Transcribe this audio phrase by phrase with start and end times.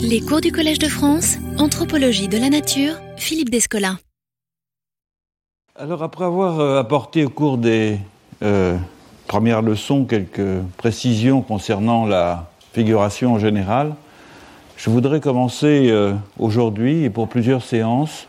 [0.00, 3.96] Les cours du Collège de France, Anthropologie de la Nature, Philippe Descola.
[5.76, 7.98] Alors après avoir euh, apporté au cours des
[8.42, 8.76] euh,
[9.26, 13.94] premières leçons quelques précisions concernant la figuration en général,
[14.76, 18.26] je voudrais commencer euh, aujourd'hui et pour plusieurs séances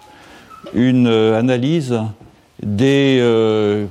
[0.74, 2.00] une analyse
[2.62, 3.88] des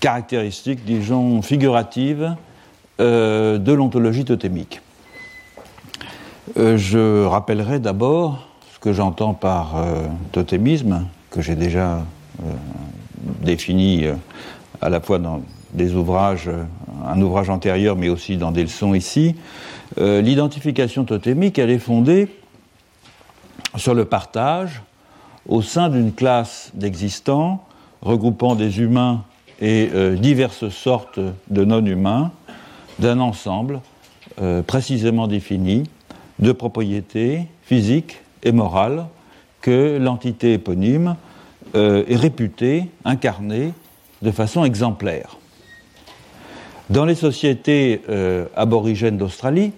[0.00, 2.36] caractéristiques, disons, figuratives
[2.98, 4.82] de l'ontologie totémique.
[6.56, 9.76] Je rappellerai d'abord ce que j'entends par
[10.32, 12.02] totémisme, que j'ai déjà
[12.44, 12.52] euh,
[13.42, 14.14] défini euh,
[14.80, 15.42] à la fois dans
[15.74, 16.64] des ouvrages, euh,
[17.06, 19.36] un ouvrage antérieur, mais aussi dans des leçons ici.
[19.96, 22.28] L'identification totémique, elle est fondée
[23.76, 24.82] sur le partage
[25.48, 27.64] au sein d'une classe d'existants
[28.00, 29.24] regroupant des humains
[29.60, 32.30] et diverses sortes de non-humains,
[33.00, 33.80] d'un ensemble
[34.68, 35.90] précisément défini
[36.40, 39.06] de propriétés physiques et morales
[39.60, 41.16] que l'entité éponyme
[41.76, 43.72] euh, est réputé, incarné
[44.22, 45.36] de façon exemplaire.
[46.88, 49.72] Dans les sociétés euh, aborigènes d'Australie,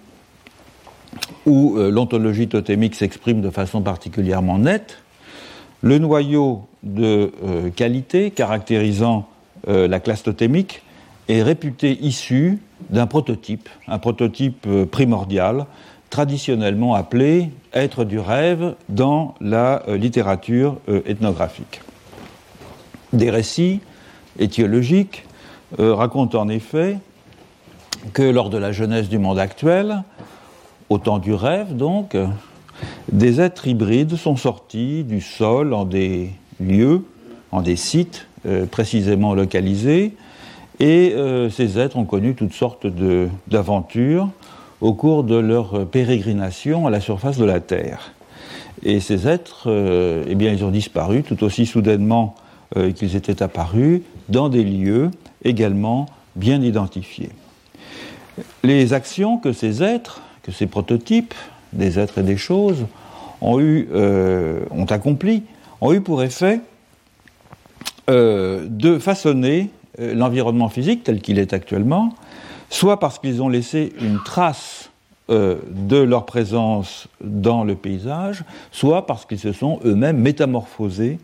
[1.45, 4.99] où euh, l'ontologie totémique s'exprime de façon particulièrement nette,
[5.81, 7.31] le noyau de
[7.75, 9.27] qualité caractérisant
[9.67, 10.81] la classe totémique
[11.27, 15.65] est réputé issu d'un prototype, un prototype primordial,
[16.13, 21.81] traditionnellement appelé être du rêve dans la littérature ethnographique.
[23.13, 23.79] Des récits
[24.37, 25.25] étiologiques
[25.79, 26.99] euh, racontent en effet
[28.13, 30.03] que lors de la jeunesse du monde actuel,
[30.89, 32.15] au temps du rêve donc,
[33.11, 37.05] des êtres hybrides sont sortis du sol en des lieux,
[37.51, 40.13] en des sites euh, précisément localisés,
[40.79, 42.85] et euh, ces êtres ont connu toutes sortes
[43.47, 44.29] d'aventures
[44.83, 48.13] au cours de leur pérégrination à la surface de la Terre.
[48.83, 49.67] Et ces êtres,
[50.27, 52.35] eh bien, ils ont disparu tout aussi soudainement
[52.75, 55.11] euh, qu'ils étaient apparus dans des lieux
[55.43, 57.29] également bien identifiés.
[58.63, 61.35] Les actions que ces êtres, que ces prototypes,
[61.73, 62.87] des êtres et des choses,
[63.41, 65.43] ont, eu, euh, ont accompli,
[65.81, 66.61] ont eu pour effet
[68.09, 72.15] euh, de façonner l'environnement physique tel qu'il est actuellement,
[72.73, 74.89] soit parce qu'ils ont laissé une trace
[75.29, 81.17] de leur présence dans le paysage, soit parce qu'ils se sont eux-mêmes métamorphosés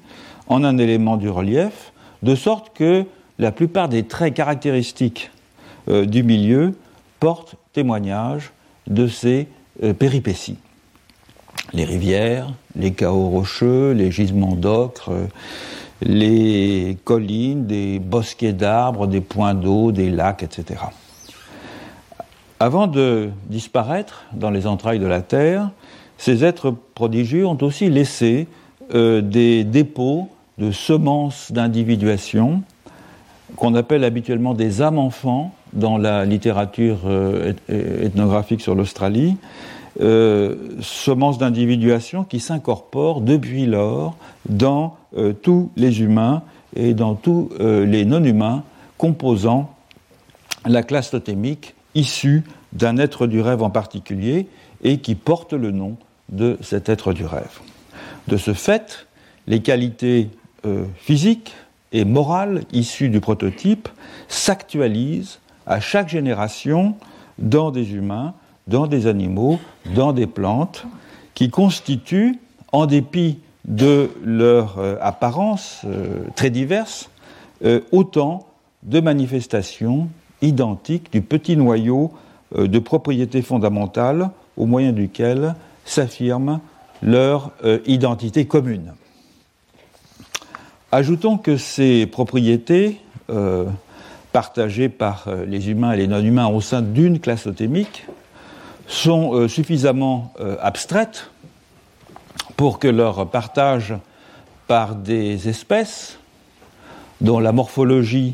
[0.48, 1.92] en un élément du relief,
[2.24, 3.06] de sorte que
[3.38, 5.32] la plupart des traits caractéristiques
[5.88, 6.76] euh, du milieu
[7.20, 8.52] portent témoignage
[8.88, 9.48] de ces
[9.84, 10.58] euh, péripéties.
[11.74, 15.28] Les rivières, les chaos rocheux, les gisements d'ocre, euh,
[16.02, 20.82] les collines, des bosquets d'arbres, des points d'eau, des lacs, etc.
[22.60, 25.70] Avant de disparaître dans les entrailles de la Terre,
[26.18, 28.48] ces êtres prodigieux ont aussi laissé
[28.94, 30.28] des dépôts
[30.58, 32.64] de semences d'individuation
[33.56, 39.38] qu'on appelle habituellement des âmes-enfants dans la littérature euh, ethnographique sur l'Australie,
[40.02, 44.16] euh, semences d'individuation qui s'incorporent depuis lors
[44.48, 46.44] dans euh, tous les humains
[46.76, 48.62] et dans tous les non-humains
[49.00, 49.74] composant
[50.68, 52.44] la classe totémique issue
[52.74, 54.48] d'un être du rêve en particulier
[54.84, 55.98] et qui porte le nom
[56.30, 57.60] de cet être du rêve.
[58.28, 59.08] De ce fait,
[59.48, 60.30] les qualités
[60.66, 61.54] euh, physique
[61.92, 63.90] et morale issue du prototype
[64.28, 66.96] s'actualise à chaque génération
[67.40, 68.34] dans des humains,
[68.68, 69.60] dans des animaux,
[69.96, 70.86] dans des plantes,
[71.34, 72.38] qui constituent,
[72.72, 77.10] en dépit de leur euh, apparence euh, très diverse,
[77.92, 78.48] autant
[78.84, 80.08] de manifestations
[80.42, 82.12] identiques du petit noyau
[82.56, 85.56] de propriétés fondamentales au moyen duquel
[85.86, 86.60] s'affirme
[87.02, 87.52] leur
[87.86, 88.94] identité commune.
[90.92, 93.66] Ajoutons que ces propriétés, euh,
[94.32, 98.08] partagées par euh, les humains et les non-humains au sein d'une classe totémique,
[98.88, 101.30] sont euh, suffisamment abstraites
[102.58, 103.94] pour que leur partage
[104.66, 106.18] par des espèces
[107.22, 108.34] dont la morphologie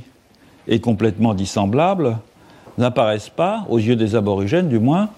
[0.67, 2.17] est complètement dissemblable
[2.77, 5.09] n'apparaissent pas, aux yeux des aborigènes du moins,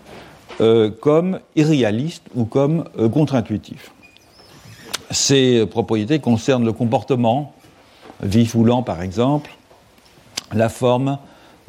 [1.01, 3.91] comme irréalistes ou comme contre-intuitifs.
[5.09, 7.53] Ces propriétés concernent le comportement,
[8.21, 9.51] vif ou lent par exemple,
[10.53, 11.17] la forme,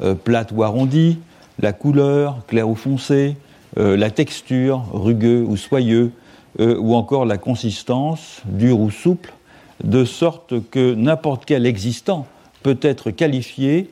[0.01, 1.19] euh, plate ou arrondie,
[1.59, 3.37] la couleur, clair ou foncé,
[3.77, 6.11] euh, la texture, rugueux ou soyeux,
[6.59, 9.33] euh, ou encore la consistance, dur ou souple,
[9.83, 12.25] de sorte que n'importe quel existant
[12.63, 13.89] peut être qualifié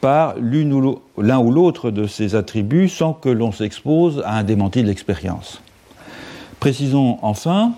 [0.00, 4.88] par l'un ou l'autre de ces attributs sans que l'on s'expose à un démenti de
[4.88, 5.60] l'expérience.
[6.60, 7.72] Précisons enfin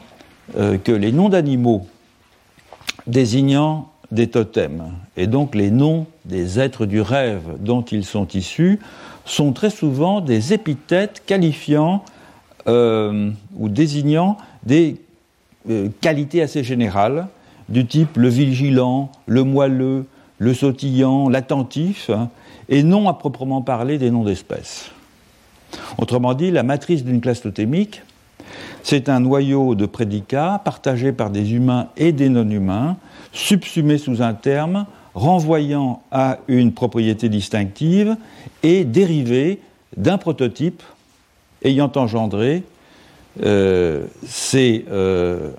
[0.57, 1.87] euh, que les noms d'animaux
[3.07, 8.79] désignant des totems, et donc les noms des êtres du rêve dont ils sont issus,
[9.25, 12.03] sont très souvent des épithètes qualifiant
[12.67, 14.97] euh, ou désignant des
[15.69, 17.29] euh, qualités assez générales
[17.69, 20.07] du type le vigilant, le moelleux,
[20.39, 22.31] le sautillant, l'attentif, hein,
[22.69, 24.91] et non à proprement parler des noms d'espèces.
[25.99, 28.03] Autrement dit, la matrice d'une classe totémique,
[28.83, 32.97] c'est un noyau de prédicats partagé par des humains et des non-humains,
[33.33, 38.17] subsumé sous un terme, renvoyant à une propriété distinctive
[38.63, 39.61] et dérivé
[39.97, 40.83] d'un prototype
[41.65, 42.63] ayant engendré
[43.43, 45.51] euh, ces euh,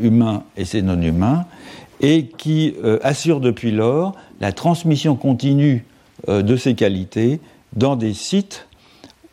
[0.00, 1.46] humains et ces non-humains,
[2.00, 5.84] et qui euh, assure depuis lors la transmission continue
[6.26, 7.38] de ces qualités
[7.76, 8.66] dans des sites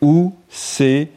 [0.01, 1.09] où ces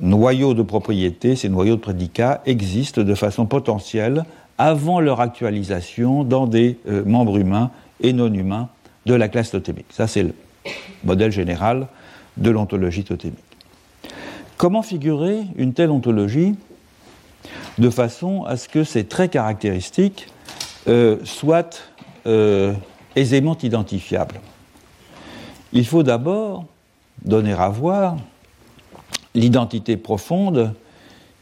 [0.00, 4.24] noyaux de propriété, ces noyaux de prédicats existent de façon potentielle
[4.56, 8.68] avant leur actualisation dans des membres humains et non humains
[9.06, 9.86] de la classe totémique.
[9.90, 10.32] Ça, c'est le
[11.04, 11.88] modèle général
[12.36, 13.38] de l'ontologie totémique.
[14.56, 16.54] Comment figurer une telle ontologie
[17.78, 20.28] de façon à ce que ces traits caractéristiques
[20.88, 21.70] euh, soient
[22.26, 22.72] euh,
[23.16, 24.40] aisément identifiables
[25.72, 26.64] Il faut d'abord
[27.24, 28.16] donner à voir
[29.34, 30.74] l'identité profonde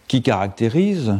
[0.06, 1.14] qui caractérise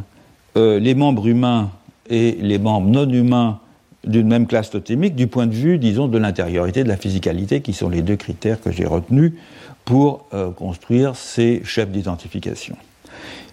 [0.57, 1.71] euh, les membres humains
[2.09, 3.61] et les membres non humains
[4.05, 7.73] d'une même classe totémique du point de vue, disons, de l'intériorité, de la physicalité, qui
[7.73, 9.35] sont les deux critères que j'ai retenus
[9.85, 10.27] pour
[10.57, 12.77] construire ces chefs d'identification.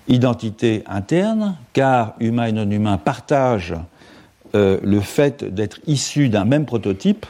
[0.08, 3.76] Identité interne, car humain et non humain partagent
[4.54, 7.26] euh, le fait d'être issus d'un même prototype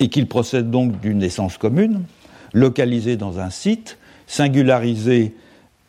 [0.00, 2.02] et qu'ils procèdent donc d'une naissance commune,
[2.52, 3.96] localisée dans un site,
[4.26, 5.36] singularisé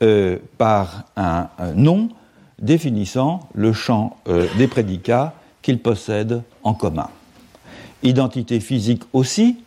[0.03, 2.09] euh, par un, nom
[2.59, 4.17] définissant le champ
[4.57, 7.09] des prédicats qu'ils possèdent en commun.
[8.03, 9.57] Identité physique aussi,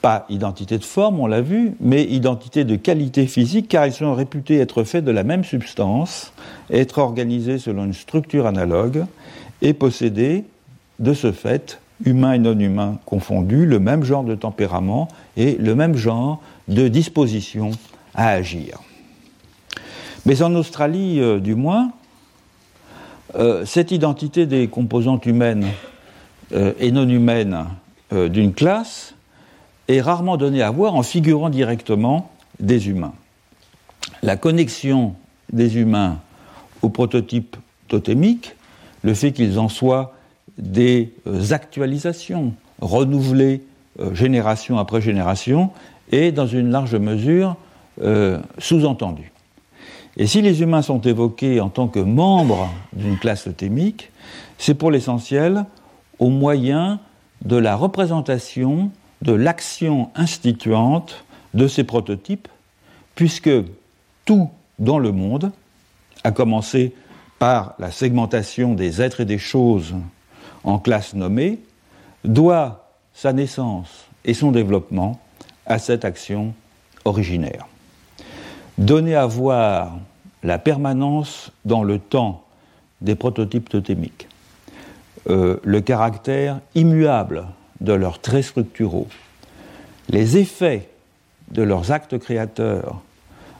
[0.00, 4.14] pas identité de forme, on l'a vu, mais identité de qualité physique, car ils sont
[4.14, 6.32] réputés être faits de la même substance,
[6.70, 9.04] être organisés selon une structure analogue
[9.62, 10.44] et posséder,
[10.98, 15.74] de ce fait, humains et non humains confondus, le même genre de tempérament et le
[15.74, 17.70] même genre de disposition
[18.14, 18.78] à agir.
[20.26, 21.92] Mais en Australie, euh, du moins,
[23.34, 25.66] euh, cette identité des composantes humaines
[26.52, 27.66] euh, et non humaines
[28.10, 29.14] d'une classe
[29.88, 32.30] est rarement donné à voir en figurant directement
[32.60, 33.14] des humains.
[34.22, 35.14] La connexion
[35.52, 36.18] des humains
[36.82, 37.56] au prototype
[37.88, 38.54] totémique,
[39.02, 40.14] le fait qu'ils en soient
[40.58, 43.62] des euh, actualisations renouvelées
[44.00, 45.70] euh, génération après génération,
[46.12, 47.56] est dans une large mesure
[48.02, 49.32] euh, sous-entendu.
[50.16, 54.10] Et si les humains sont évoqués en tant que membres d'une classe totémique,
[54.58, 55.64] c'est pour l'essentiel
[56.18, 56.98] au moyen
[57.44, 58.90] de la représentation
[59.22, 61.24] de l'action instituante
[61.54, 62.48] de ces prototypes,
[63.14, 63.50] puisque
[64.24, 65.52] tout dans le monde,
[66.24, 66.94] à commencer
[67.38, 69.94] par la segmentation des êtres et des choses
[70.64, 71.58] en classes nommées,
[72.24, 75.20] doit sa naissance et son développement
[75.66, 76.54] à cette action
[77.04, 77.66] originaire.
[78.76, 79.98] Donner à voir
[80.42, 82.44] la permanence dans le temps
[83.00, 84.28] des prototypes totémiques,
[85.28, 87.44] euh, le caractère immuable
[87.80, 89.08] de leurs traits structuraux,
[90.08, 90.88] les effets
[91.50, 93.00] de leurs actes créateurs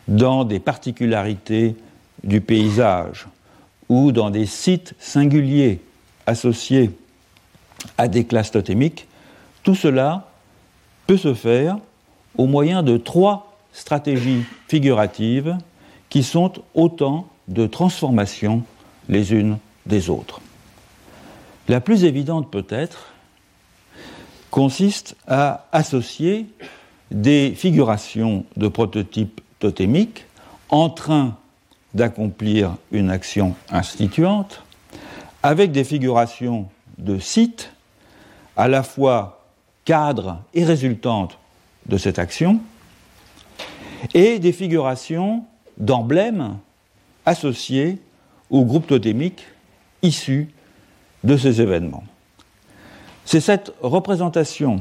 [0.08, 1.76] dans des particularités
[2.24, 3.26] du paysage
[3.88, 5.80] ou dans des sites singuliers
[6.26, 6.90] associés
[7.96, 9.06] à des classes totémiques,
[9.62, 10.28] tout cela
[11.06, 11.78] peut se faire
[12.36, 15.56] au moyen de trois stratégies figuratives
[16.08, 18.62] qui sont autant de transformations
[19.08, 20.40] les unes des autres.
[21.68, 23.12] La plus évidente peut-être
[24.50, 26.46] consiste à associer
[27.10, 30.24] des figurations de prototypes totémiques
[30.68, 31.36] en train
[31.94, 34.62] d'accomplir une action instituante
[35.42, 37.72] avec des figurations de sites
[38.56, 39.46] à la fois
[39.84, 41.38] cadres et résultantes
[41.86, 42.60] de cette action
[44.14, 45.44] et des figurations
[45.78, 46.58] d'emblèmes
[47.24, 47.98] associés
[48.50, 49.46] au groupe totémique
[50.02, 50.48] issu
[51.24, 52.04] de ces événements.
[53.30, 54.80] C'est cette représentation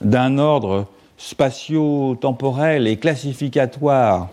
[0.00, 0.86] d'un ordre
[1.18, 4.30] spatio-temporel et classificatoire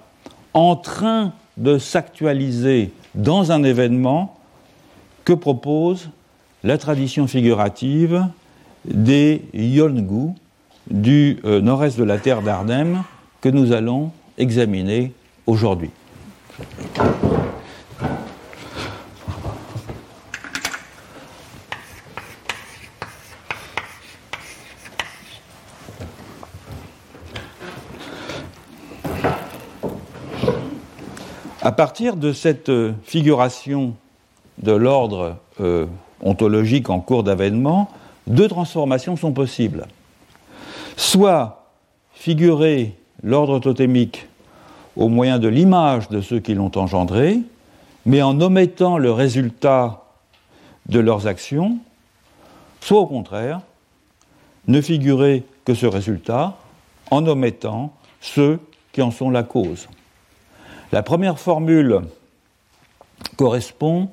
[0.54, 4.40] en train de s'actualiser dans un événement
[5.26, 6.10] que propose
[6.64, 8.26] la tradition figurative
[8.86, 10.30] des Yolngu
[10.90, 13.04] du nord-est de la terre d'Arnhem
[13.42, 15.12] que nous allons examiner
[15.48, 15.92] aujourd'hui.
[31.66, 33.96] À partir de cette euh, figuration
[34.62, 35.86] de l'ordre euh,
[36.20, 37.90] ontologique en cours d'avènement,
[38.28, 39.88] deux transformations sont possibles.
[40.98, 41.70] Soit
[42.12, 44.28] figurer l'ordre totémique
[44.98, 47.40] au moyen de l'image de ceux qui l'ont engendré,
[48.06, 50.04] mais en omettant le résultat
[50.88, 51.78] de leurs actions,
[52.82, 53.62] soit au contraire,
[54.68, 56.58] ne figurer que ce résultat
[57.10, 58.60] en omettant ceux
[58.92, 59.88] qui en sont la cause.
[60.94, 62.02] La première formule
[63.36, 64.10] correspond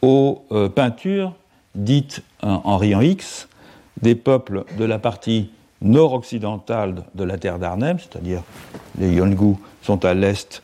[0.00, 1.34] aux euh, peintures
[1.74, 3.46] dites en rayon X
[4.00, 5.50] des peuples de la partie
[5.82, 8.42] nord-occidentale de la terre d'Arnhem, c'est-à-dire
[8.98, 10.62] les Yongu sont à l'est,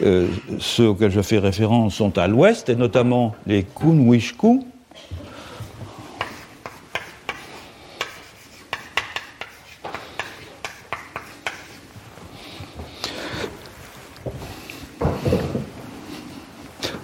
[0.00, 0.28] euh,
[0.58, 4.64] ceux auxquels je fais référence sont à l'ouest, et notamment les Kunwishku,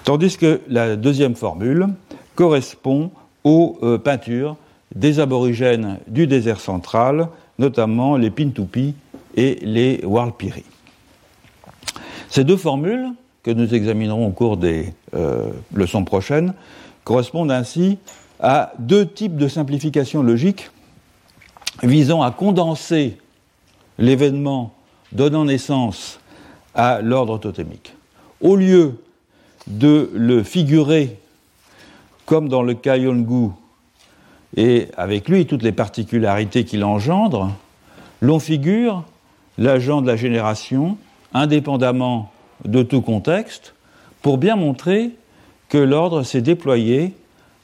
[0.09, 1.87] Tandis que la deuxième formule
[2.35, 3.11] correspond
[3.45, 4.57] aux euh, peintures
[4.95, 8.95] des aborigènes du désert central, notamment les Pintupi
[9.35, 10.65] et les Warlpiri.
[12.31, 13.11] Ces deux formules,
[13.43, 16.55] que nous examinerons au cours des euh, leçons prochaines,
[17.05, 17.99] correspondent ainsi
[18.41, 20.71] à deux types de simplifications logiques
[21.83, 23.19] visant à condenser
[23.99, 24.73] l'événement
[25.12, 26.19] donnant naissance
[26.75, 27.95] à l'ordre totémique.
[28.41, 28.95] Au lieu
[29.69, 31.17] de le figurer
[32.27, 33.53] comme dans le cas Yongu,
[34.57, 37.53] et avec lui toutes les particularités qu'il engendre,
[38.21, 39.05] l'on figure
[39.57, 40.99] l'agent de la génération
[41.33, 42.31] indépendamment
[42.65, 43.75] de tout contexte
[44.23, 45.13] pour bien montrer
[45.69, 47.15] que l'ordre s'est déployé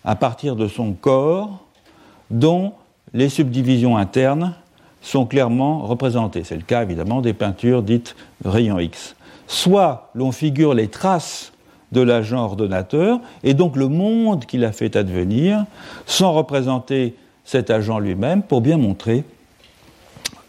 [0.04, 1.64] à partir de son corps
[2.30, 2.72] dont
[3.12, 4.54] les subdivisions internes
[5.02, 6.44] sont clairement représentées.
[6.44, 9.14] C'est le cas évidemment des peintures dites rayon X.
[9.46, 11.52] Soit l'on figure les traces
[11.92, 15.64] de l'agent ordonnateur, et donc le monde qu'il a fait advenir,
[16.06, 17.14] sans représenter
[17.44, 19.24] cet agent lui-même, pour bien montrer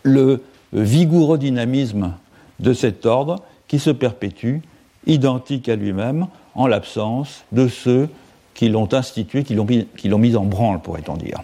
[0.04, 0.42] le
[0.74, 2.14] vigoureux dynamisme
[2.60, 4.58] de cet ordre qui se perpétue,
[5.06, 8.10] identique à lui-même, en l'absence de ceux
[8.54, 11.42] qui l'ont institué, qui l'ont mis en branle, pourrait-on dire.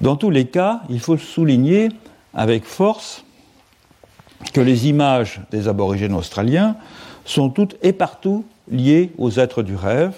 [0.00, 1.88] Dans tous les cas, il faut souligner
[2.34, 3.24] avec force
[4.52, 6.76] que les images des aborigènes australiens
[7.24, 10.14] sont toutes et partout liées aux êtres du rêve,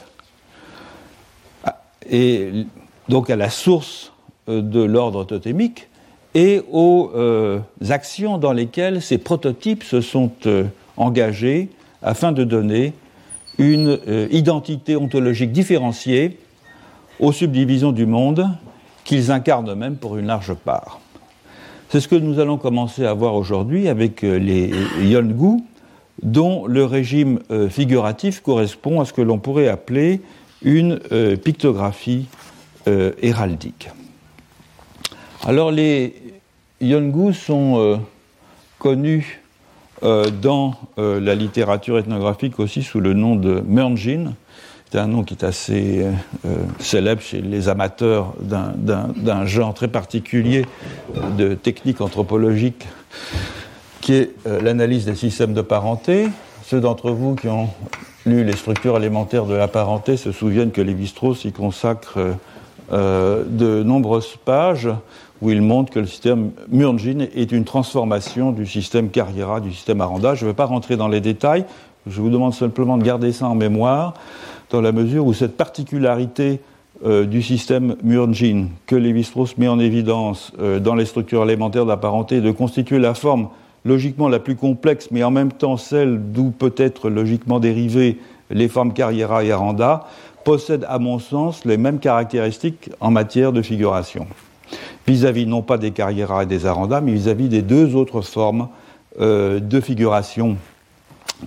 [2.10, 2.66] et
[3.08, 4.12] donc à la source
[4.48, 5.88] euh, de l'ordre totémique,
[6.34, 10.64] et aux euh, actions dans lesquelles ces prototypes se sont euh,
[10.96, 11.70] engagés
[12.02, 12.92] afin de donner
[13.58, 13.98] une
[14.30, 16.38] identité ontologique différenciée
[17.18, 18.50] aux subdivisions du monde
[19.04, 21.00] qu'ils incarnent eux-mêmes pour une large part.
[21.88, 25.62] C'est ce que nous allons commencer à voir aujourd'hui avec les Yongu,
[26.22, 30.20] dont le régime euh, figuratif correspond à ce que l'on pourrait appeler
[30.62, 32.26] une euh, pictographie
[32.88, 33.90] euh, héraldique.
[35.44, 36.14] Alors les
[36.80, 38.00] Yongu sont
[38.78, 39.40] connus
[40.02, 44.34] dans la littérature ethnographique aussi sous le nom de Murnjin.
[44.90, 46.04] C'est un nom qui est assez
[46.78, 50.66] célèbre chez les amateurs d'un genre très particulier
[51.38, 52.84] de techniques anthropologiques
[54.00, 56.28] qui est euh, l'analyse des systèmes de parenté.
[56.64, 57.68] Ceux d'entre vous qui ont
[58.24, 62.18] lu les structures élémentaires de la parenté se souviennent que Lévi-Strauss y consacre
[62.92, 64.88] euh, de nombreuses pages
[65.42, 70.00] où il montre que le système Murgin est une transformation du système Carriera, du système
[70.00, 70.34] Aranda.
[70.34, 71.64] Je ne vais pas rentrer dans les détails,
[72.06, 74.14] je vous demande simplement de garder ça en mémoire,
[74.70, 76.60] dans la mesure où cette particularité
[77.04, 81.96] euh, du système Murgin que Lévi-Strauss met en évidence dans les structures élémentaires de la
[81.96, 83.48] parenté de constituer la forme
[83.86, 88.18] logiquement la plus complexe, mais en même temps celle d'où peut-être logiquement dérivées
[88.50, 90.06] les formes Carriera et Aranda,
[90.44, 94.26] possèdent à mon sens les mêmes caractéristiques en matière de figuration.
[95.06, 98.68] Vis-à-vis non pas des Carriera et des Aranda, mais vis-à-vis des deux autres formes
[99.20, 100.56] euh, de figuration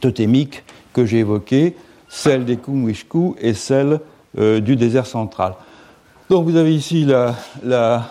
[0.02, 1.76] totémique que j'ai évoquées,
[2.08, 4.00] celle des Kumwishku et celle
[4.38, 5.54] euh, du désert central.
[6.30, 7.06] Donc vous avez ici
[7.66, 8.06] la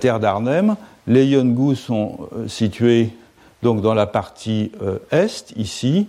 [0.00, 3.10] terre d'Arnhem, les Yongu sont euh, situés
[3.62, 6.06] donc dans la partie euh, est, ici,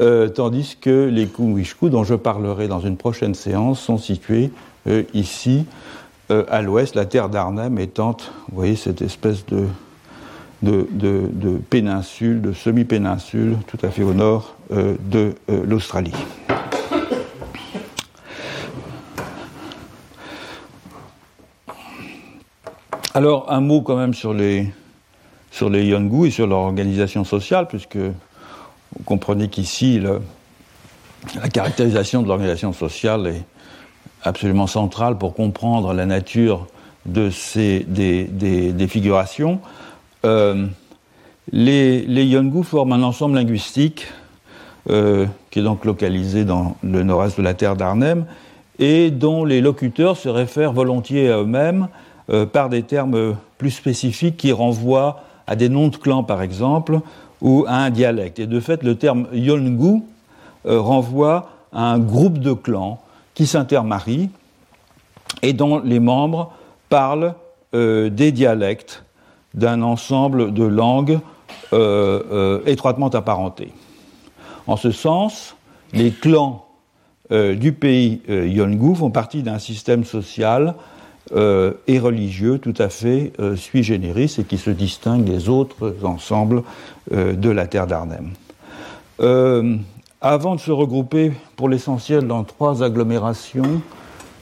[0.00, 4.50] euh, tandis que les Kumwishku, dont je parlerai dans une prochaine séance, sont situés
[5.14, 5.64] ici,
[6.30, 8.16] à l'ouest, la terre d'Arnhem étant,
[8.48, 9.66] vous voyez, cette espèce de,
[10.62, 16.14] de, péninsule, de semi-péninsule, tout à fait au nord de l'Australie.
[23.16, 24.68] Alors, un mot quand même sur les,
[25.50, 29.98] sur Yongu et sur leur organisation sociale, puisque vous comprenez qu'ici,
[31.40, 33.42] la caractérisation de l'organisation sociale est
[34.22, 36.66] absolument centrale pour comprendre la nature
[37.06, 39.60] de ces, des, figurations.
[40.26, 40.66] Euh,
[41.52, 44.08] les, les Yongu forment un ensemble linguistique
[44.90, 48.26] euh, qui est donc localisé dans le nord-est de la terre d'Arnhem
[48.78, 51.88] et dont les locuteurs se réfèrent volontiers à eux-mêmes
[52.52, 57.00] par des termes plus spécifiques qui renvoient à des noms de clans, par exemple,
[57.40, 58.38] ou à un dialecte.
[58.38, 60.02] Et de fait, le terme Yolngu
[60.66, 63.00] euh, renvoie à un groupe de clans
[63.34, 64.30] qui s'intermarient
[65.42, 66.52] et dont les membres
[66.88, 67.34] parlent
[67.74, 69.04] euh, des dialectes
[69.54, 71.18] d'un ensemble de langues
[72.66, 73.72] étroitement apparentées.
[74.66, 75.56] En ce sens,
[75.92, 76.64] les clans
[77.30, 80.74] du pays Yolngu font partie d'un système social
[81.32, 85.96] euh, et religieux tout à fait euh, sui generis et qui se distingue des autres
[86.04, 86.62] ensembles
[87.12, 88.30] euh, de la terre d'Arnhem.
[90.20, 93.82] avant de se regrouper pour l'essentiel dans trois agglomérations,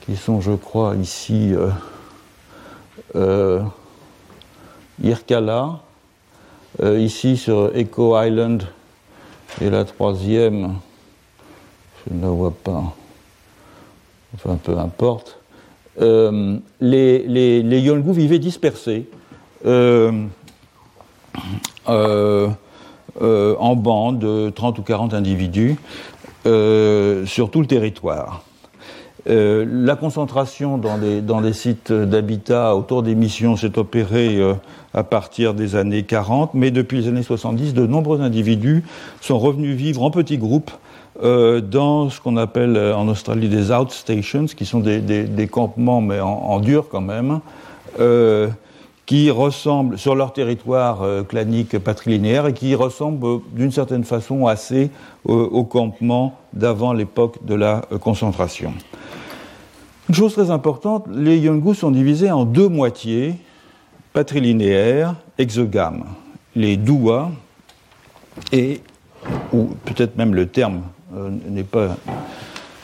[0.05, 1.55] qui sont, je crois, ici
[5.03, 5.81] Irkala,
[6.83, 8.65] ici sur Echo Island,
[9.63, 10.75] et la troisième,
[12.07, 12.95] je ne la vois pas,
[14.35, 15.39] enfin peu importe,
[16.01, 17.21] euh, les,
[17.63, 19.07] les, Yolngu vivaient dispersés
[19.65, 20.11] euh,
[21.89, 22.49] euh,
[23.21, 25.77] en bandes de 30 ou 40 individus
[26.45, 28.43] sur tout le territoire.
[29.27, 34.41] la concentration dans des, dans des sites d'habitat autour des missions s'est opérée
[34.93, 38.85] à partir des années 40, mais depuis les années 70, de nombreux individus
[39.23, 40.71] sont revenus vivre en petits groupes
[41.23, 46.19] euh, dans ce qu'on appelle euh, en Australie des outstations, qui sont des, campements, mais
[46.21, 47.41] en, dur quand même,
[48.01, 48.49] euh,
[49.07, 54.91] qui ressemblent sur leur territoire clanique patrilinéaire et qui ressemblent d'une certaine façon assez
[55.27, 58.73] aux campements d'avant l'époque de la concentration.
[60.09, 63.35] Une chose très importante, les Yungu sont divisés en deux moitiés
[64.15, 66.05] patrilinéaires exogames.
[66.57, 67.31] Les Dua,
[68.53, 68.81] et,
[69.53, 70.81] ou peut-être même le terme
[71.15, 71.97] n'est pas.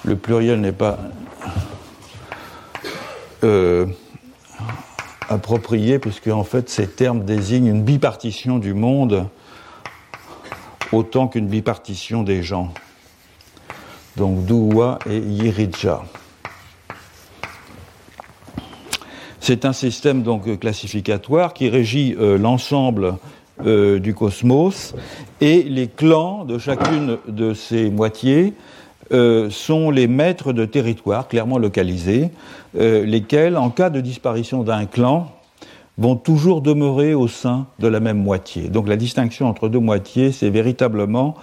[0.04, 0.98] Le pluriel n'est pas
[3.44, 3.86] euh,
[5.28, 9.28] approprié, puisque en fait ces termes désignent une bipartition du monde
[10.92, 12.72] autant qu'une bipartition des gens.
[14.16, 16.02] Donc Douwa et Yirija.
[19.40, 23.16] C'est un système donc classificatoire qui régit euh, l'ensemble
[23.66, 24.94] euh, du cosmos,
[25.40, 28.55] et les clans de chacune de ces moitiés
[29.12, 32.31] euh, sont les maîtres de territoire clairement localisés,
[32.79, 35.33] euh, lesquels, en cas de disparition d'un clan,
[35.99, 38.68] vont toujours demeurer au sein de la même moitié.
[38.68, 41.35] Donc la distinction entre deux moitiés, c'est véritablement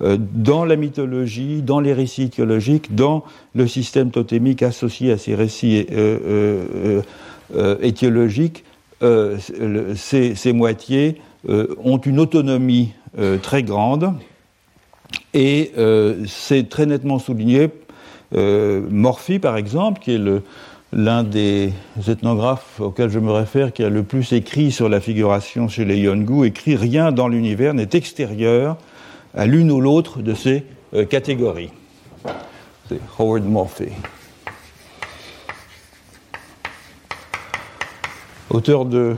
[0.00, 3.22] dans la mythologie, dans les récits étiologiques, dans
[3.54, 5.86] le système totémique associé à ces récits
[7.82, 8.64] étiologiques,
[9.94, 14.14] ces, moitiés ont une autonomie euh, très grande
[15.34, 17.70] et euh, c'est très nettement souligné.
[18.32, 20.20] Morphy, par exemple, qui est
[20.92, 21.72] l'un des
[22.06, 25.98] ethnographes auxquels je me réfère, qui a le plus écrit sur la figuration chez les
[25.98, 28.76] Yongu, écrit Rien dans l'univers n'est extérieur
[29.34, 30.64] à l'une ou l'autre de ces
[31.08, 31.70] catégories.
[32.88, 33.88] C'est Howard Morphy.
[38.50, 39.16] Auteur de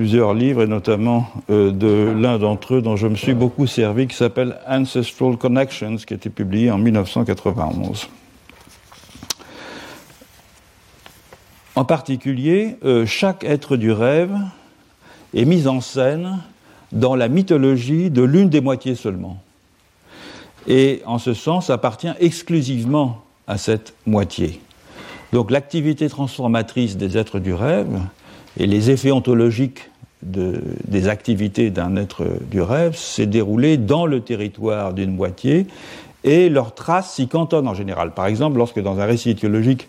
[0.00, 4.06] plusieurs livres, et notamment euh, de l'un d'entre eux dont je me suis beaucoup servi,
[4.06, 8.08] qui s'appelle Ancestral Connections, qui a été publié en 1991.
[11.74, 14.34] En particulier, euh, chaque être du rêve
[15.34, 16.38] est mis en scène
[16.92, 19.36] dans la mythologie de l'une des moitiés seulement.
[20.66, 24.62] Et en ce sens, appartient exclusivement à cette moitié.
[25.34, 28.00] Donc l'activité transformatrice des êtres du rêve
[28.58, 29.89] et les effets ontologiques
[30.22, 35.66] des activités d'un être du rêve s'est déroulé dans le territoire d'une moitié
[36.24, 38.12] et leurs traces s'y cantonnent en général.
[38.12, 39.88] Par exemple, lorsque dans un récit étiologique,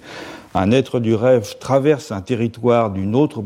[0.54, 3.42] un être du rêve traverse un territoire d'une autre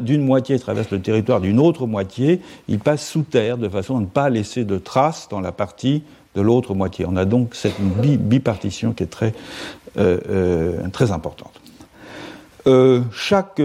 [0.00, 4.00] d'une moitié traverse le territoire d'une autre moitié, il passe sous terre de façon à
[4.00, 6.02] ne pas laisser de traces dans la partie
[6.34, 7.06] de l'autre moitié.
[7.08, 9.32] On a donc cette bipartition qui est très,
[9.96, 11.52] euh, euh, très importante.
[12.66, 13.60] Euh, chaque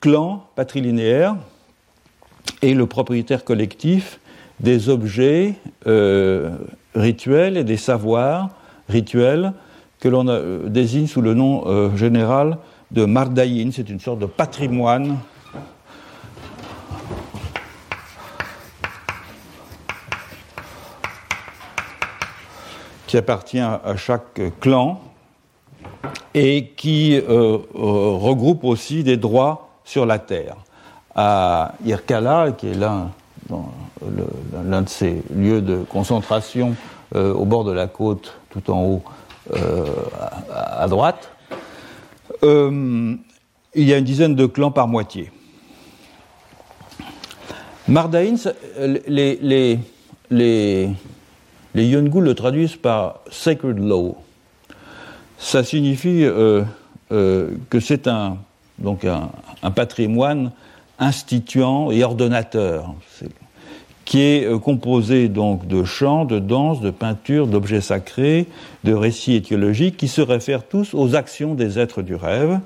[0.00, 1.36] clan patrilinéaire
[2.62, 4.20] est le propriétaire collectif
[4.60, 5.54] des objets
[6.94, 8.50] rituels et des savoirs
[8.88, 9.52] rituels
[9.98, 10.24] que l'on
[10.68, 12.58] désigne sous le nom général
[12.92, 13.70] de Mardaïn.
[13.72, 15.18] C'est une sorte de patrimoine
[23.12, 24.98] qui appartient à chaque clan
[26.32, 30.56] et qui euh, euh, regroupe aussi des droits sur la terre.
[31.14, 33.10] À Irkala, qui est l'un
[34.00, 36.74] de ces lieux de concentration
[37.14, 39.02] euh, au bord de la côte, tout en haut
[40.54, 41.30] à, droite,
[42.42, 43.18] il
[43.74, 45.30] y a une dizaine de clans par moitié.
[47.88, 48.36] Mardaïn,
[49.06, 49.78] les,
[50.30, 50.96] les,
[51.74, 54.16] le traduisent par sacred law.
[55.38, 56.62] Ça signifie euh,
[57.10, 58.08] euh, que c'est
[58.78, 60.52] donc un, patrimoine
[61.02, 62.94] instituant et ordonnateur,
[64.04, 68.46] qui est euh, composé donc de chants, de danses, de peintures, d'objets sacrés,
[68.84, 72.60] de récits étiologiques qui se réfèrent tous aux actions des êtres du rêve,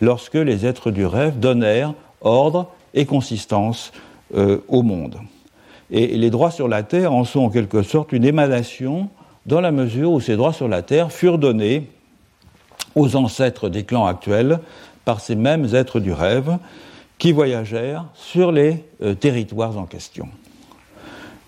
[0.00, 3.92] lorsque les êtres du rêve donnèrent ordre et consistance
[4.68, 5.16] au monde.
[5.90, 9.08] Et les droits sur la terre en sont en quelque sorte une émanation
[9.46, 11.88] dans la mesure où ces droits sur la terre furent donnés
[12.94, 14.60] aux ancêtres des clans actuels
[15.04, 16.58] par ces mêmes êtres du rêve
[17.20, 20.26] qui voyagèrent sur les euh, territoires en question.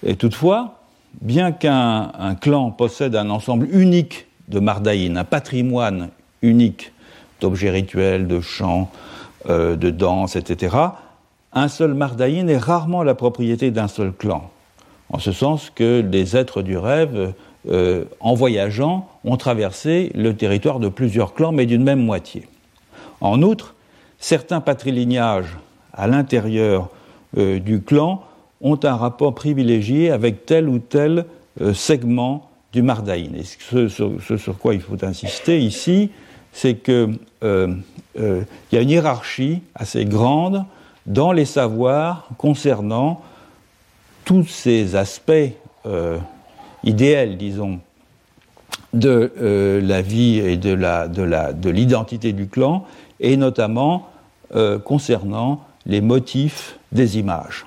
[0.05, 0.79] Et toutefois,
[1.23, 6.11] bien qu'un clan possède un ensemble unique de mardaïnes, un patrimoine
[6.43, 6.93] unique
[7.41, 8.91] d'objets rituels, de chants,
[9.49, 10.77] euh, de danses, etc.,
[11.55, 14.51] un seul Mardaïn est rarement la propriété d'un seul clan,
[15.11, 17.35] en ce sens que les êtres du rêve,
[17.69, 22.47] euh, en voyageant, ont traversé le territoire de plusieurs clans, mais d'une même moitié.
[23.21, 23.75] En outre,
[24.23, 25.59] certains patrilignages
[25.93, 26.89] à l'intérieur
[27.37, 28.23] euh, du clan
[28.63, 31.27] ont un rapport privilégié avec tel ou tel
[31.61, 33.35] euh, segment du Mardaïn.
[33.35, 33.89] Et ce,
[34.39, 36.11] sur quoi il faut insister ici,
[36.53, 40.65] c'est qu'il y a une hiérarchie assez grande
[41.07, 43.21] dans les savoirs concernant
[44.25, 45.33] tous ces aspects
[45.87, 46.19] euh,
[46.85, 47.81] idéaux, disons,
[48.93, 52.85] de euh, la vie et de l'identité du clan,
[53.21, 54.09] et notamment
[54.55, 57.67] euh, concernant les motifs des images.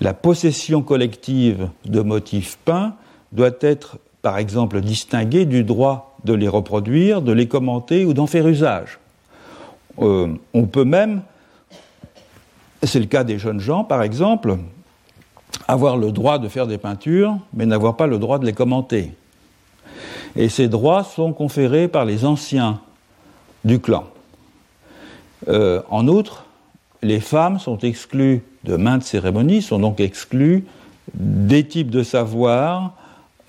[0.00, 2.94] La possession collective de motifs peints
[3.32, 8.26] doit être, par exemple, distinguée du droit de les reproduire, de les commenter ou d'en
[8.26, 8.98] faire usage.
[9.98, 11.22] on peut même
[12.82, 14.56] c'est le cas des jeunes gens, par exemple,
[15.66, 19.12] avoir le droit de faire des peintures, mais n'avoir pas le droit de les commenter.
[20.36, 22.80] Et ces droits sont conférés par les anciens
[23.64, 24.04] du clan.
[25.48, 26.44] Euh, en outre,
[27.02, 30.64] les femmes sont exclues de maintes cérémonies, sont donc exclues
[31.14, 32.94] des types de savoirs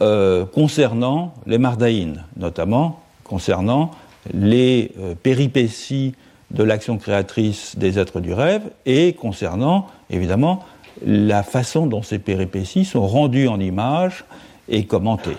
[0.01, 3.91] euh, concernant les mardaïnes, notamment concernant
[4.33, 6.13] les euh, péripéties
[6.51, 10.63] de l'action créatrice des êtres du rêve et concernant évidemment
[11.05, 14.25] la façon dont ces péripéties sont rendues en images
[14.67, 15.38] et commentées.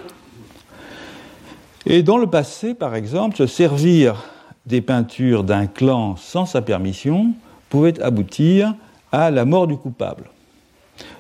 [1.87, 4.23] Et dans le passé, par exemple, se servir
[4.67, 7.33] des peintures d'un clan sans sa permission
[7.69, 8.75] pouvait aboutir
[9.13, 10.25] à la mort du coupable.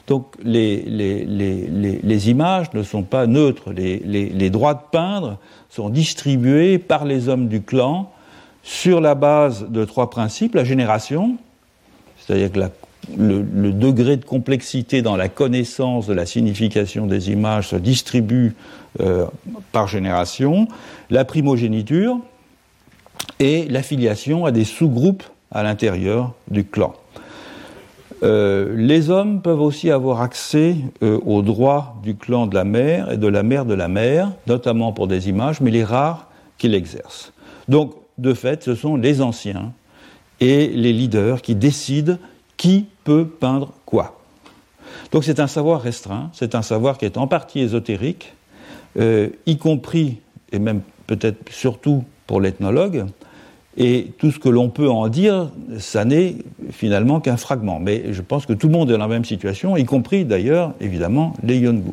[0.06, 7.04] Donc les, les, images ne sont pas neutres, les, droits de peindre sont distribués par
[7.04, 8.10] les hommes du clan
[8.62, 11.36] sur la base de trois principes, la génération,
[12.18, 12.60] c'est-à-dire que
[13.16, 18.54] le, degré de complexité dans la connaissance de la signification des images se distribue
[19.00, 19.26] euh,
[19.72, 20.68] par génération,
[21.08, 22.18] la primogéniture
[23.40, 26.94] et l'affiliation à des sous-groupes à l'intérieur du clan.
[28.22, 33.10] Euh, les hommes peuvent aussi avoir accès euh, aux droits du clan de la mère
[33.10, 36.68] et de la mère de la mère, notamment pour des images, mais les rares qui
[36.68, 37.32] l'exercent.
[37.68, 39.72] Donc de fait, ce sont les anciens
[40.40, 42.18] et les leaders qui décident
[42.58, 44.18] qui peut peindre quoi.
[45.12, 48.34] Donc c'est un savoir restreint, c'est un savoir qui est en partie ésotérique,
[48.98, 50.18] euh, y compris,
[50.52, 53.06] et même peut-être surtout pour l'ethnologue,
[53.76, 56.36] et tout ce que l'on peut en dire, ça n'est
[56.70, 57.78] finalement qu'un fragment.
[57.78, 60.74] Mais je pense que tout le monde est dans la même situation, y compris d'ailleurs,
[60.80, 61.92] évidemment, les Yongu.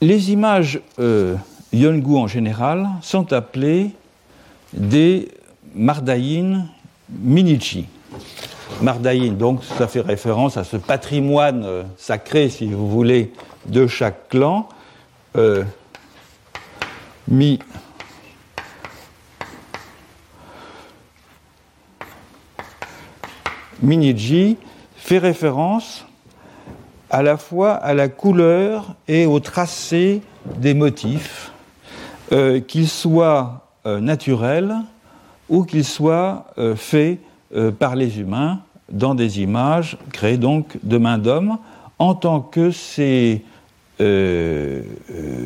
[0.00, 1.34] Les images euh,
[1.72, 3.90] Yongu en général sont appelées
[4.72, 5.28] des
[5.74, 6.66] Mardaïn
[7.10, 7.86] Minichi.
[8.82, 13.32] Mardaïn, donc ça fait référence à ce patrimoine euh, sacré, si vous voulez,
[13.66, 14.68] de chaque clan,
[15.36, 15.64] euh,
[17.28, 17.58] mi
[23.82, 24.56] Miniji
[24.96, 26.06] fait référence
[27.10, 30.22] à la fois à la couleur et au tracé
[30.56, 31.52] des motifs,
[32.32, 34.74] euh, qu'ils soient euh, naturels
[35.48, 37.20] ou qu'ils soient faits
[37.78, 41.58] par les humains dans des images créées donc de main d'homme,
[41.98, 43.44] en tant que ces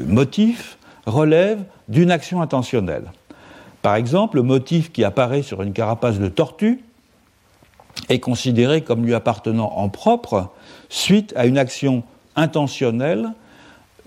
[0.06, 3.10] motifs relèvent d'une action intentionnelle.
[3.82, 6.82] Par exemple, le motif qui apparaît sur une carapace de tortue
[8.08, 10.50] est considéré comme lui appartenant en propre
[10.88, 12.02] suite à une action
[12.36, 13.30] intentionnelle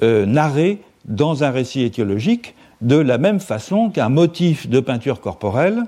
[0.01, 5.83] euh, narrée dans un récit étiologique, de la même façon qu'un motif de peinture corporelle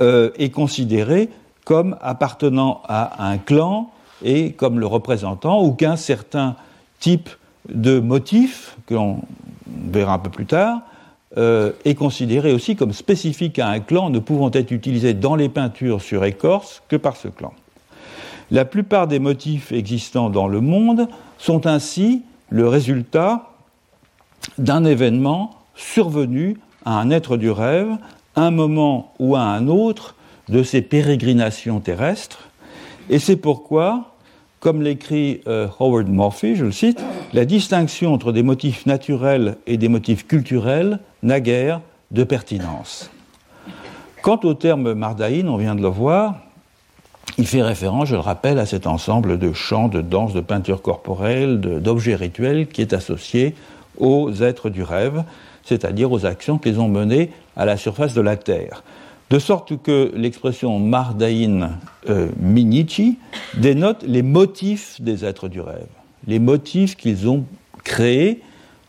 [0.00, 1.28] euh, est considéré
[1.64, 3.90] comme appartenant à un clan
[4.24, 6.56] et comme le représentant, ou qu'un certain
[7.00, 7.28] type
[7.68, 9.20] de motif, que l'on
[9.66, 10.80] verra un peu plus tard,
[11.36, 15.48] euh, est considéré aussi comme spécifique à un clan, ne pouvant être utilisé dans les
[15.48, 17.52] peintures sur écorce que par ce clan.
[18.50, 23.50] La plupart des motifs existants dans le monde sont ainsi le résultat
[24.56, 27.88] d'un événement survenu à un être du rêve,
[28.36, 30.14] un moment ou à un autre
[30.48, 32.48] de ses pérégrinations terrestres,
[33.08, 34.12] et c'est pourquoi,
[34.60, 39.76] comme l'écrit euh, Howard Murphy, je le cite, la distinction entre des motifs naturels et
[39.76, 43.10] des motifs culturels n'a guère de pertinence.
[44.22, 46.36] Quant au terme Mardaïn, on vient de le voir,
[47.38, 50.82] il fait référence, je le rappelle, à cet ensemble de chants, de danses, de peintures
[50.82, 53.54] corporelles, d'objets rituels qui est associé
[53.98, 55.22] aux êtres du rêve,
[55.66, 58.82] c'est-à-dire aux actions qu'ils ont menées à la surface de la Terre.
[59.28, 61.72] De sorte que l'expression Mardaïn
[62.08, 63.18] euh, Minichi
[63.56, 65.88] dénote les motifs des êtres du rêve,
[66.28, 67.44] les motifs qu'ils ont
[67.82, 68.40] créés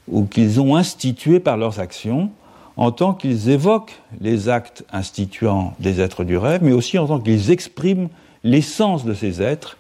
[0.08, 2.30] ou qu'ils ont institués par leurs actions,
[2.78, 7.20] en tant qu'ils évoquent les actes instituant des êtres du rêve, mais aussi en tant
[7.20, 8.10] qu'ils expriment
[8.44, 9.78] l'essence de ces êtres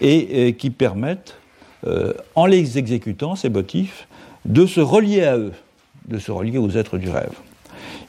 [0.00, 1.34] et, qui permettent,
[1.88, 4.06] euh, en les exécutant, ces motifs,
[4.44, 5.52] de se relier à eux,
[6.08, 7.32] de se relier aux êtres du rêve.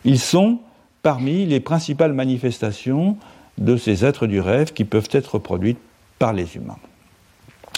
[0.06, 0.60] Ils sont
[1.02, 3.18] parmi les principales manifestations
[3.58, 5.80] de ces êtres du rêve qui peuvent être produites
[6.18, 6.78] par les humains.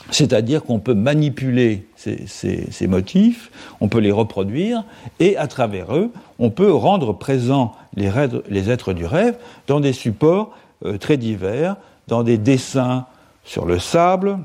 [0.10, 4.84] C'est-à-dire qu'on peut manipuler ces, motifs, on peut les reproduire,
[5.19, 10.55] et à travers eux, on peut rendre présents les, êtres du rêve dans des supports
[10.86, 11.75] euh, très divers,
[12.07, 13.05] dans des dessins
[13.45, 14.39] sur le sable,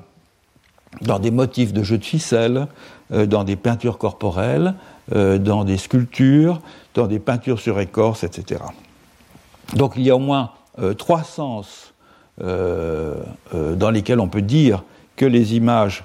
[1.01, 2.67] dans des motifs de jeux de ficelle,
[3.13, 4.75] euh, dans des peintures corporelles,
[5.13, 6.61] dans des sculptures,
[6.95, 8.61] dans des peintures sur écorce, etc.
[9.75, 11.93] Donc il y a au moins euh, trois sens
[12.39, 14.85] dans lesquels on peut dire
[15.17, 16.05] que les images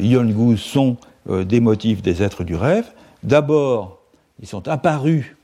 [0.00, 0.96] Yongu sont
[1.28, 2.86] des motifs des êtres du rêve.
[3.22, 3.98] D'abord,
[4.40, 5.36] ils sont apparus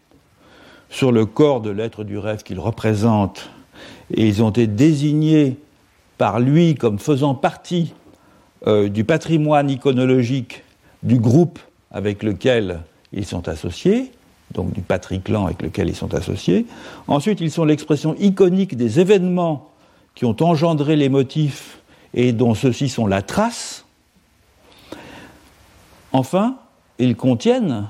[0.89, 3.51] sur le corps de l'être du rêve qu'ils représentent
[4.13, 5.59] et ils ont été désignés
[6.19, 7.93] par lui comme faisant partie
[8.67, 10.63] euh, du patrimoine iconologique
[11.03, 11.59] du groupe
[11.95, 12.81] avec lequel
[13.13, 14.11] ils sont associés,
[14.53, 16.67] donc du patriclan avec lequel ils sont associés.
[17.07, 19.71] Ensuite, ils sont l'expression iconique des événements
[20.15, 21.79] qui ont engendré les motifs
[22.13, 23.87] et dont ceux-ci sont la trace.
[26.13, 26.57] Enfin,
[26.99, 27.89] ils contiennent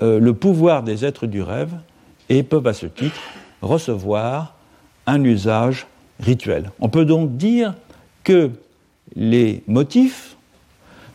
[0.00, 1.74] euh, le pouvoir des êtres du rêve
[2.30, 3.20] et peuvent à ce titre
[3.60, 4.54] recevoir
[5.06, 5.86] un usage
[6.20, 6.70] rituel.
[6.80, 7.74] On peut donc dire
[8.24, 8.50] que
[9.14, 10.36] les motifs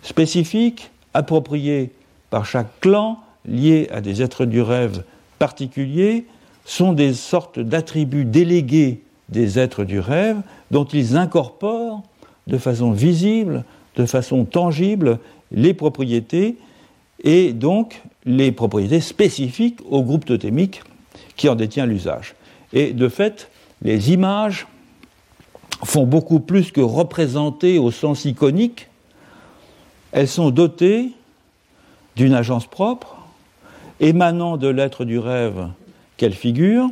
[0.04, 1.92] spécifiques, appropriés
[2.30, 5.04] par chaque clan, liés à des êtres du rêve
[5.40, 6.26] particuliers,
[6.66, 10.38] sont des sortes d'attributs délégués des êtres du rêve
[10.72, 12.04] dont ils incorporent
[12.48, 13.64] de façon visible,
[13.96, 15.20] de façon tangible,
[15.52, 16.58] les propriétés
[17.24, 20.82] et donc les propriétés spécifiques au groupe totémique
[21.36, 22.36] qui en détient l'usage.
[22.74, 23.50] Et de fait,
[23.82, 24.68] les images
[25.84, 28.88] font beaucoup plus que représenter au sens iconique,
[30.12, 31.12] elles sont dotées
[32.18, 33.16] d'une agence propre,
[34.00, 35.68] émanant de l'être du rêve
[36.18, 36.90] qu'elles figurent,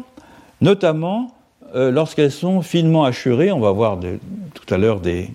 [0.61, 1.31] notamment
[1.75, 3.99] euh, lorsqu'elles sont finement hachurées, on va voir
[4.53, 5.31] tout à l'heure des,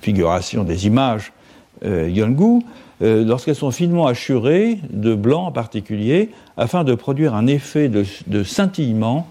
[0.00, 1.32] figurations, des images
[1.84, 2.64] euh, Yongu,
[3.02, 8.42] euh, lorsqu'elles sont finement hachurées, de blanc en particulier, afin de produire un effet de
[8.44, 9.28] scintillement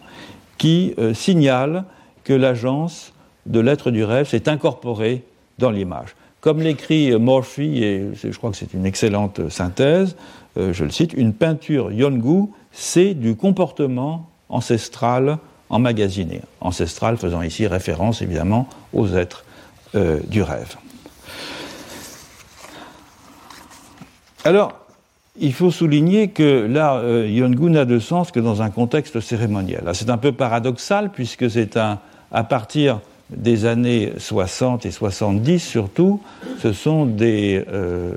[0.62, 1.86] qui euh, signale
[2.24, 3.14] que l'agence
[3.48, 5.24] de l'être du rêve s'est incorporée
[5.58, 6.16] dans l'image.
[6.42, 10.16] Comme l'écrit Morphy, et je crois que c'est une excellente synthèse,
[10.58, 15.38] euh, je le cite, une peinture Yongu, c'est du comportement ancestral
[15.70, 16.42] emmagasiné.
[16.60, 19.46] Ancestral faisant ici référence évidemment aux êtres
[19.94, 20.76] euh, du rêve.
[24.44, 24.74] Alors,
[25.40, 29.84] il faut souligner que l'art euh, Yongu n'a de sens que dans un contexte cérémoniel.
[29.94, 33.00] C'est un peu paradoxal puisque c'est à partir
[33.36, 36.22] des années 60 et 70 surtout,
[36.60, 38.14] ce sont des euh,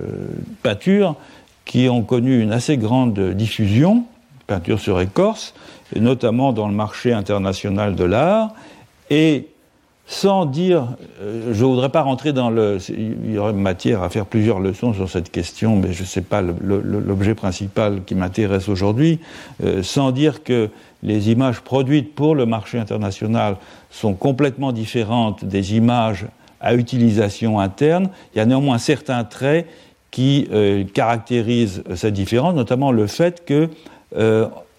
[0.62, 1.16] peintures
[1.64, 4.04] qui ont connu une assez grande diffusion,
[4.46, 5.54] peintures sur écorce,
[5.96, 8.54] notamment dans le marché international de l'art,
[9.10, 9.48] et
[10.06, 10.88] sans dire,
[11.22, 12.78] euh, je ne voudrais pas rentrer dans le.
[12.90, 16.20] Il y aurait matière à faire plusieurs leçons sur cette question, mais je ne sais
[16.20, 19.18] pas l'objet principal qui m'intéresse aujourd'hui,
[19.64, 20.68] euh, sans dire que
[21.02, 23.56] les images produites pour le marché international
[23.90, 26.26] sont complètement différentes des images
[26.60, 28.10] à utilisation interne.
[28.34, 29.66] Il y a néanmoins certains traits
[30.10, 33.68] qui euh, caractérisent cette différence, notamment le fait que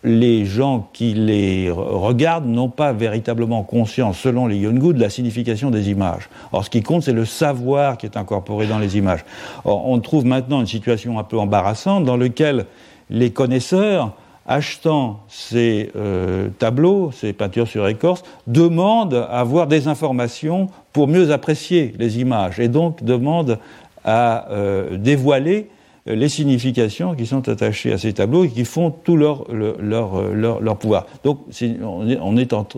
[0.05, 5.71] les gens qui les regardent n'ont pas véritablement conscience, selon les Yongu, de la signification
[5.71, 6.29] des images.
[6.53, 9.25] Or, ce qui compte, c'est le savoir qui est incorporé dans les images.
[9.65, 12.67] Or, on trouve maintenant une situation un peu embarrassante dans laquelle
[13.09, 14.13] les connaisseurs,
[14.47, 21.31] achetant ces euh, tableaux, ces peintures sur écorce, demandent à avoir des informations pour mieux
[21.31, 23.57] apprécier les images et donc demandent
[24.03, 25.69] à euh, dévoiler
[26.05, 30.77] les significations qui sont attachées à ces tableaux et qui font tout leur, leur, leur,
[30.77, 31.07] pouvoir.
[31.23, 31.39] Donc
[31.83, 32.19] on, est,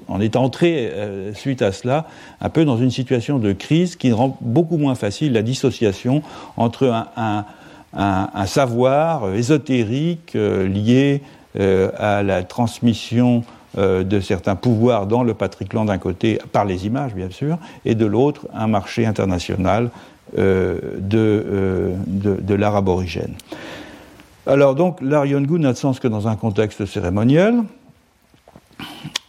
[0.08, 2.08] on, est entré, euh, suite à cela,
[2.40, 6.22] un peu dans une situation de crise qui rend beaucoup moins facile la dissociation
[6.56, 6.88] entre
[7.18, 7.46] un,
[7.94, 11.22] un, savoir ésotérique euh, lié
[11.60, 13.44] euh, à la transmission
[13.78, 18.08] de certains pouvoirs dans le patriclan d'un côté, par les images bien sûr, et de
[18.08, 19.92] l'autre, un marché international
[20.38, 23.34] euh, euh, de, de, l'art aborigène.
[24.46, 27.64] Alors donc l'art Yongu n'a de sens que dans un contexte cérémoniel.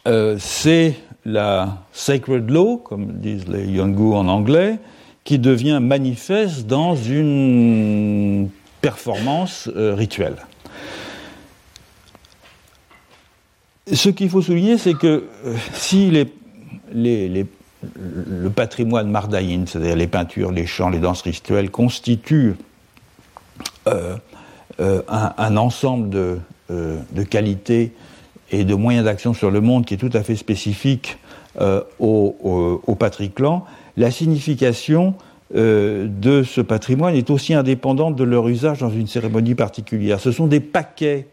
[0.08, 4.78] Euh, c'est la sacred law, comme disent les Yongu en anglais,
[5.22, 8.48] qui devient manifeste dans une
[8.80, 10.36] performance rituelle.
[13.92, 15.24] Ce qu'il faut souligner, c'est que
[15.74, 16.32] si les,
[16.92, 17.46] les,
[17.82, 22.56] le patrimoine mardaïn, c'est-à-dire les peintures, les chants, les danses rituelles, constituent
[23.86, 24.16] euh,
[24.80, 26.38] euh, un, ensemble de,
[26.70, 27.92] euh, de, qualités
[28.52, 31.18] et de moyens d'action sur le monde qui est tout à fait spécifique
[31.98, 33.64] au, au, patriclan,
[33.96, 35.14] la signification
[35.52, 40.20] de ce patrimoine est aussi indépendante de leur usage dans une cérémonie particulière.
[40.20, 41.26] Ce sont des paquets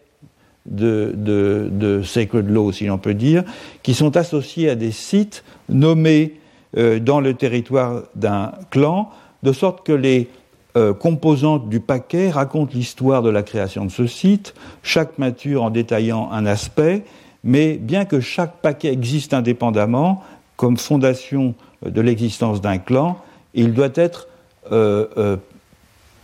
[0.66, 3.44] de, de, de, sacred law, si l'on peut dire,
[3.84, 6.36] qui sont associés à des sites nommés
[6.78, 9.10] euh, dans le territoire d'un clan,
[9.44, 10.28] de sorte que les
[10.76, 15.70] euh, composantes du paquet racontent l'histoire de la création de ce site, chaque mature en
[15.70, 17.04] détaillant un aspect,
[17.44, 20.24] mais bien que chaque paquet existe indépendamment,
[20.58, 21.54] comme fondation
[21.86, 23.18] de l'existence d'un clan,
[23.54, 24.28] il doit être
[24.72, 25.38] euh, euh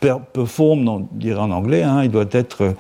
[0.02, 2.76] performed, on dirait en anglais, hein, il doit être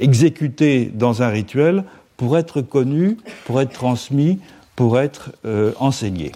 [0.00, 1.84] exécuté dans un rituel
[2.16, 4.38] pour être connu, pour être transmis,
[4.74, 5.32] pour être
[5.78, 6.32] enseigné.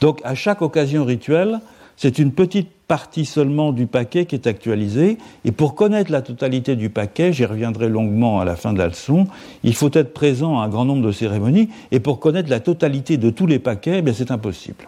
[0.00, 1.60] Donc à chaque occasion rituelle,
[1.96, 5.18] c'est une petite partie seulement du paquet qui est actualisée.
[5.44, 8.88] Et pour connaître la totalité du paquet, j'y reviendrai longuement à la fin de la
[8.88, 9.26] leçon,
[9.64, 11.70] il faut être présent à un grand nombre de cérémonies.
[11.90, 14.86] Et pour connaître la totalité de tous les paquets, eh c'est impossible.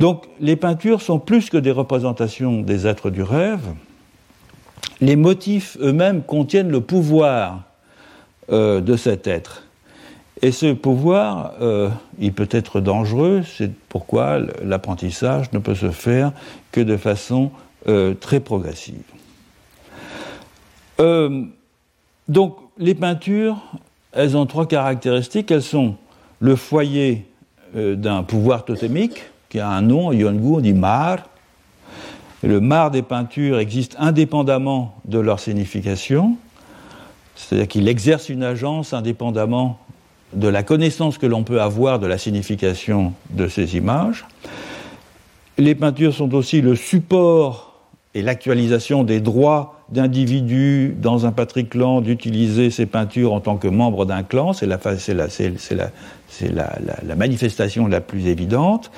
[0.00, 3.60] Donc les peintures sont plus que des représentations des êtres du rêve.
[5.02, 7.64] Les motifs eux-mêmes contiennent le pouvoir
[8.50, 9.64] euh, de cet être.
[10.40, 16.32] Et ce pouvoir, euh, il peut être dangereux, c'est pourquoi l'apprentissage ne peut se faire
[16.72, 17.50] que de façon
[17.86, 19.04] euh, très progressive.
[22.28, 23.56] Donc les peintures,
[24.12, 25.50] elles ont trois caractéristiques.
[25.50, 25.96] Elles sont
[26.40, 27.26] le foyer
[27.74, 31.18] d'un pouvoir totémique, qui a un nom, Yongu, on dit mar.
[32.42, 36.36] Le mar des peintures existe indépendamment de leur signification,
[37.34, 39.78] c'est-à-dire qu'il exerce une agence indépendamment
[40.32, 44.24] de la connaissance que l'on peut avoir de la signification de ces images.
[45.58, 47.74] Les peintures sont aussi le support
[48.14, 54.06] et l'actualisation des droits d'individus dans un patriclan d'utiliser ces peintures en tant que membre
[54.06, 55.90] d'un clan, c'est la, la,
[56.52, 56.70] la,
[57.06, 58.90] la, manifestation la plus évidente.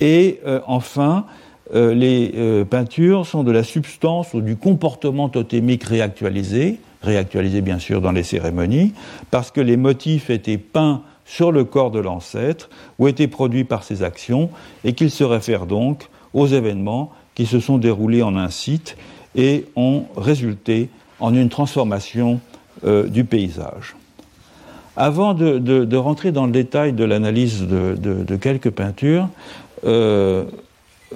[0.00, 1.26] Et euh, enfin,
[1.74, 7.78] euh, les euh, peintures sont de la substance ou du comportement totémique réactualisé, réactualisé bien
[7.78, 8.94] sûr dans les cérémonies,
[9.30, 13.82] parce que les motifs étaient peints sur le corps de l'ancêtre ou étaient produits par
[13.82, 14.50] ses actions
[14.84, 18.96] et qu'ils se réfèrent donc aux événements qui se sont déroulés en un site
[19.34, 20.88] et ont résulté
[21.20, 22.40] en une transformation
[22.84, 23.96] euh, du paysage.
[24.96, 29.28] Avant de, rentrer dans le détail de l'analyse de, quelques peintures,
[29.84, 30.44] euh,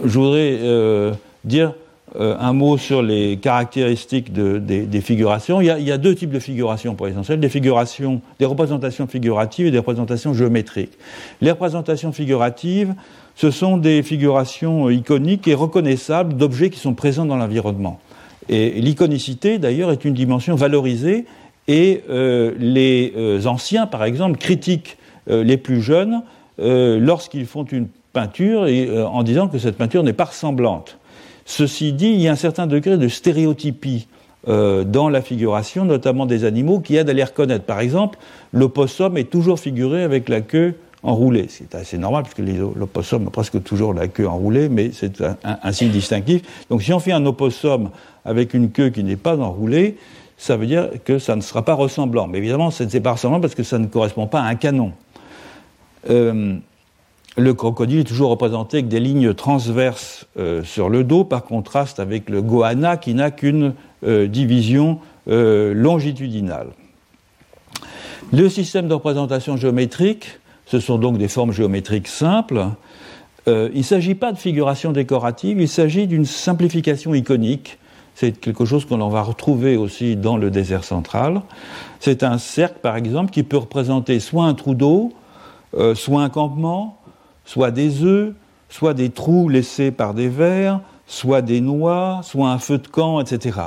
[0.04, 1.12] je voudrais euh,
[1.44, 1.74] dire
[2.20, 5.60] euh, un mot sur les caractéristiques des, figurations.
[5.60, 9.70] Il y, a, deux types de figurations pour l'essentiel, des figurations, des représentations figuratives et
[9.70, 10.92] des représentations géométriques.
[11.40, 12.94] Les représentations figuratives,
[13.34, 18.00] ce sont des figurations iconiques et reconnaissables d'objets qui sont présents dans l'environnement.
[18.48, 21.26] Et l'iconicité, d'ailleurs, est une dimension valorisée
[21.68, 24.96] et euh, les euh, anciens, par exemple, critiquent
[25.28, 26.22] les plus jeunes
[26.58, 28.66] lorsqu'ils font une peinture
[29.08, 30.98] en disant que cette peinture n'est pas ressemblante.
[31.44, 34.08] Ceci dit, il y a un certain degré de stéréotypie
[34.48, 37.64] euh, dans la figuration, notamment des animaux, qui aident à les reconnaître.
[37.64, 38.18] Par exemple,
[38.52, 41.46] l'opossum est toujours figuré avec la queue enroulée.
[41.48, 45.90] C'est assez normal, puisque l'opossum a presque toujours la queue enroulée, mais c'est un, signe
[45.90, 46.42] distinctif.
[46.70, 47.90] Donc si on fait un opossum
[48.24, 49.96] avec une queue qui n'est pas enroulée,
[50.38, 52.28] ça veut dire que ça ne sera pas ressemblant.
[52.28, 54.92] Mais évidemment, ce n'est pas ressemblant parce que ça ne correspond pas à un canon.
[56.10, 56.56] Euh,
[57.36, 61.98] le crocodile est toujours représenté avec des lignes transverses euh, sur le dos, par contraste
[61.98, 63.74] avec le goanna qui n'a qu'une
[64.04, 66.66] euh, division longitudinale.
[68.32, 70.40] Le système de représentation géométrique,
[70.72, 72.64] ce sont donc des formes géométriques simples.
[73.46, 77.78] il ne s'agit pas de figuration décorative, il s'agit d'une simplification iconique.
[78.14, 81.42] C'est quelque chose qu'on va retrouver aussi dans le désert central.
[82.00, 85.12] C'est un cercle, par exemple, qui peut représenter soit un trou d'eau,
[85.94, 86.96] soit un campement,
[87.44, 88.32] soit des œufs,
[88.70, 93.20] soit des trous laissés par des vers, soit des noix, soit un feu de camp,
[93.20, 93.58] etc.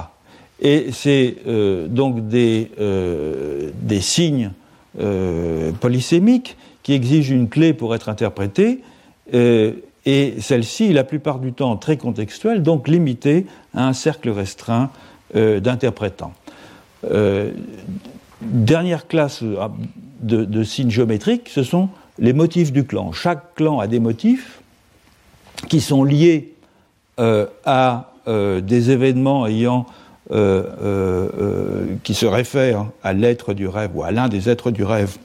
[0.60, 4.52] Et c'est euh, donc des, euh, des signes
[5.00, 8.82] euh, polysémiques qui exigent une clé pour être interprétés,
[9.34, 14.92] et celle-ci, la plupart du temps très contextuelle, donc limitée à un cercle restreint
[15.34, 16.34] d'interprétants.
[18.42, 23.12] dernière classe de, de signes géométriques, ce sont les motifs du clan.
[23.12, 24.62] Chaque clan a des motifs
[25.68, 26.54] qui sont liés
[27.20, 29.86] euh, à euh, des événements ayant,
[30.32, 35.18] euh, qui se réfèrent à l'être du rêve ou à l'un des êtres du rêve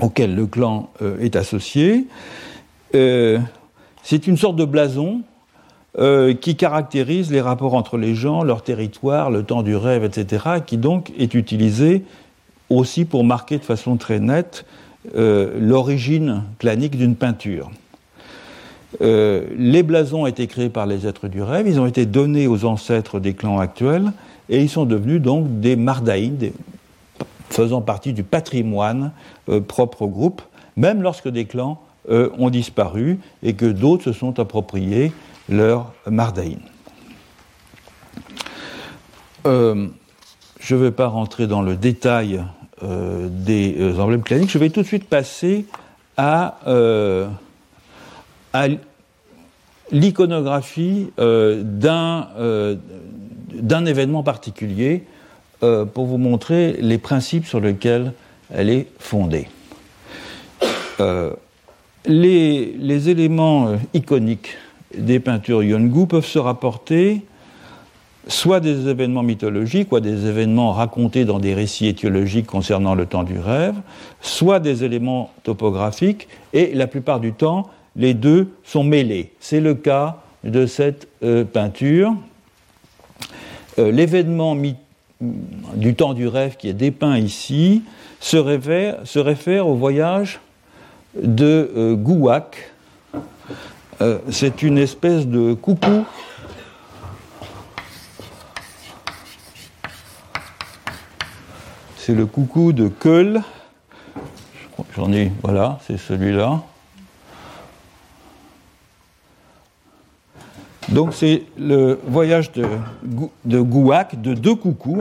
[0.00, 2.06] auquel le clan est associé.
[2.92, 5.22] C'est une sorte de blason
[6.40, 10.76] qui caractérise les rapports entre les gens, leur territoire, le temps du rêve, etc., qui
[10.76, 12.04] donc est utilisé
[12.70, 14.64] aussi pour marquer de façon très nette
[15.14, 17.70] euh, l'origine clanique d'une peinture.
[19.02, 22.46] Euh, les blasons ont été créés par les êtres du rêve, ils ont été donnés
[22.46, 24.12] aux ancêtres des clans actuels,
[24.48, 26.38] et ils sont devenus donc des mardaïnes,
[27.54, 29.12] faisant partie du patrimoine
[29.48, 30.42] euh, propre au groupe,
[30.76, 35.10] même lorsque des clans ont disparu et que d'autres se sont appropriés
[35.48, 36.60] leur mardaïne.
[39.46, 39.88] je
[40.74, 42.44] ne vais pas rentrer dans le détail
[42.82, 45.64] euh, des euh, emblèmes claniques, je vais tout de suite passer
[46.16, 47.28] à, euh,
[49.92, 52.26] l'iconographie d'un
[53.86, 55.04] événement particulier
[55.92, 58.12] pour vous montrer les principes sur lesquels
[58.52, 59.48] elle est fondée.
[62.06, 64.56] Les, les, éléments iconiques
[64.96, 67.22] des peintures Yongu peuvent se rapporter
[68.28, 73.24] soit des événements mythologiques, soit des événements racontés dans des récits étiologiques concernant le temps
[73.24, 73.74] du rêve,
[74.20, 79.32] soit des éléments topographiques, et la plupart du temps, les deux sont mêlés.
[79.40, 82.14] C'est le cas de cette euh, peinture.
[83.78, 84.54] Euh, l'événement
[85.74, 87.82] du temps du rêve qui est dépeint ici
[88.20, 90.40] se réfère, au voyage
[91.20, 92.70] de euh, Gouac.
[94.28, 96.04] C'est une espèce de coucou
[102.04, 103.40] c'est le coucou de Keul.
[104.94, 106.60] J'en ai, voilà, c'est celui-là.
[110.90, 115.00] Donc c'est le voyage de, Gouac, de deux coucous,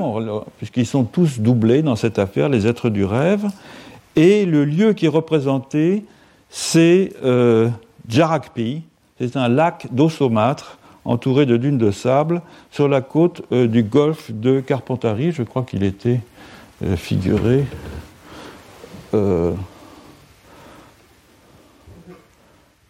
[0.57, 3.47] puisqu'ils sont tous doublés dans cette affaire, les êtres du rêve.
[4.15, 6.05] Et le lieu qui est représenté,
[6.49, 7.69] c'est euh.
[9.19, 13.83] C'est un lac d'eau saumâtre entouré de dunes de sable sur la côte euh, du
[13.83, 15.31] golfe de Carpentari.
[15.31, 16.19] Je crois qu'il était
[16.83, 17.65] euh, figuré.
[19.13, 19.53] Euh,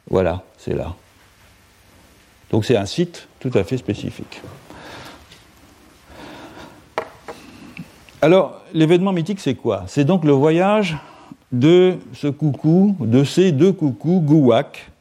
[0.09, 0.95] voilà, c'est là.
[2.53, 4.39] Donc c'est un site tout à fait spécifique.
[8.21, 9.85] Alors, l'événement mythique, c'est quoi?
[9.87, 10.95] C'est donc le voyage
[11.51, 14.91] de ce coucou, de ces deux coucous, Gouac,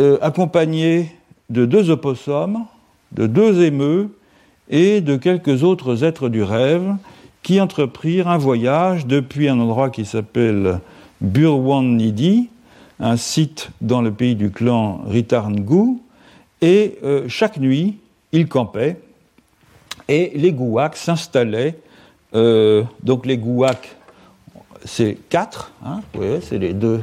[0.00, 1.14] euh, accompagnés
[1.48, 2.66] de deux opossums,
[3.12, 4.18] de deux émeux
[4.68, 6.96] et de quelques autres êtres du rêve
[7.44, 10.80] qui entreprirent un voyage depuis un endroit qui s'appelle
[11.20, 12.48] Burwan Nidi,
[13.00, 15.98] un site dans le pays du clan Ritarngu,
[16.60, 17.98] Et euh, chaque nuit,
[18.30, 19.00] ils campaient
[20.08, 21.76] et les gouacs s'installaient.
[22.34, 23.96] Euh, donc les gouacs,
[24.84, 27.02] c'est quatre, hein, voyez, c'est les deux.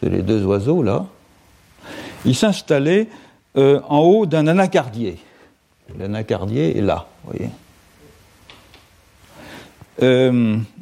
[0.00, 1.06] C'est les deux oiseaux là.
[2.24, 3.08] Ils s'installaient
[3.56, 5.18] euh, en haut d'un anacardier.
[5.98, 7.50] L'anacardier est là, vous voyez.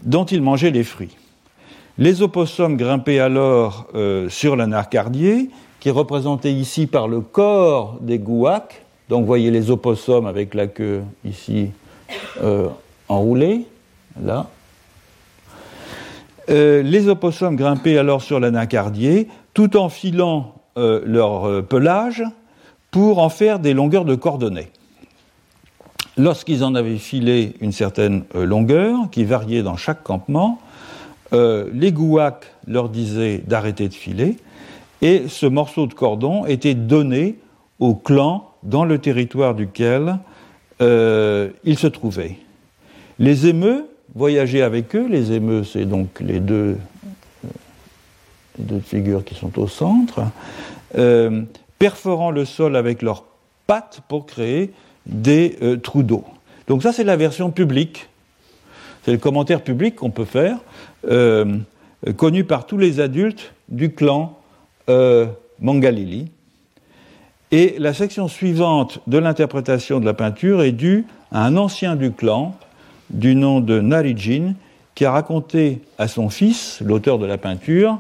[0.05, 1.18] dont ils mangeaient les fruits.
[1.99, 3.89] Les opossums grimpaient alors
[4.29, 8.83] sur l'anacardier, qui est représenté ici par le corps des gouacs.
[9.09, 11.71] Donc vous voyez les opossums avec la queue ici
[12.43, 12.69] euh,
[13.09, 13.67] enroulée,
[14.23, 14.47] là.
[16.51, 22.25] Euh, les opossums grimpaient alors sur l'anacardier tout en filant euh, leur pelage
[22.91, 24.71] pour en faire des longueurs de cordonnets.
[26.17, 30.59] Lorsqu'ils en avaient filé une certaine longueur, qui variait dans chaque campement,
[31.33, 34.37] les gouacs leur disaient d'arrêter de filer,
[35.03, 37.39] et ce morceau de cordon était donné
[37.79, 40.19] au clan dans le territoire duquel
[40.81, 42.37] euh, il se trouvait.
[43.19, 46.77] Les émeux voyageaient avec eux, les émeux c'est donc les deux,
[47.45, 47.49] euh,
[48.59, 50.23] deux, figures qui sont au centre,
[50.97, 51.43] euh,
[51.79, 53.25] perforant le sol avec leurs
[53.67, 54.73] pattes pour créer
[55.07, 56.25] des trous d'eau.
[56.67, 58.09] Donc ça c'est la version publique,
[59.09, 60.59] c'est le commentaire public qu'on peut faire,
[62.19, 64.39] connu par tous les adultes du clan
[64.91, 65.25] euh,
[65.61, 66.31] Mangalili.
[67.51, 72.13] Et la section suivante de l'interprétation de la peinture est due à un ancien du
[72.13, 72.55] clan
[73.09, 74.53] du nom de Narijin
[74.95, 77.99] qui a raconté à son fils, l'auteur de la peinture,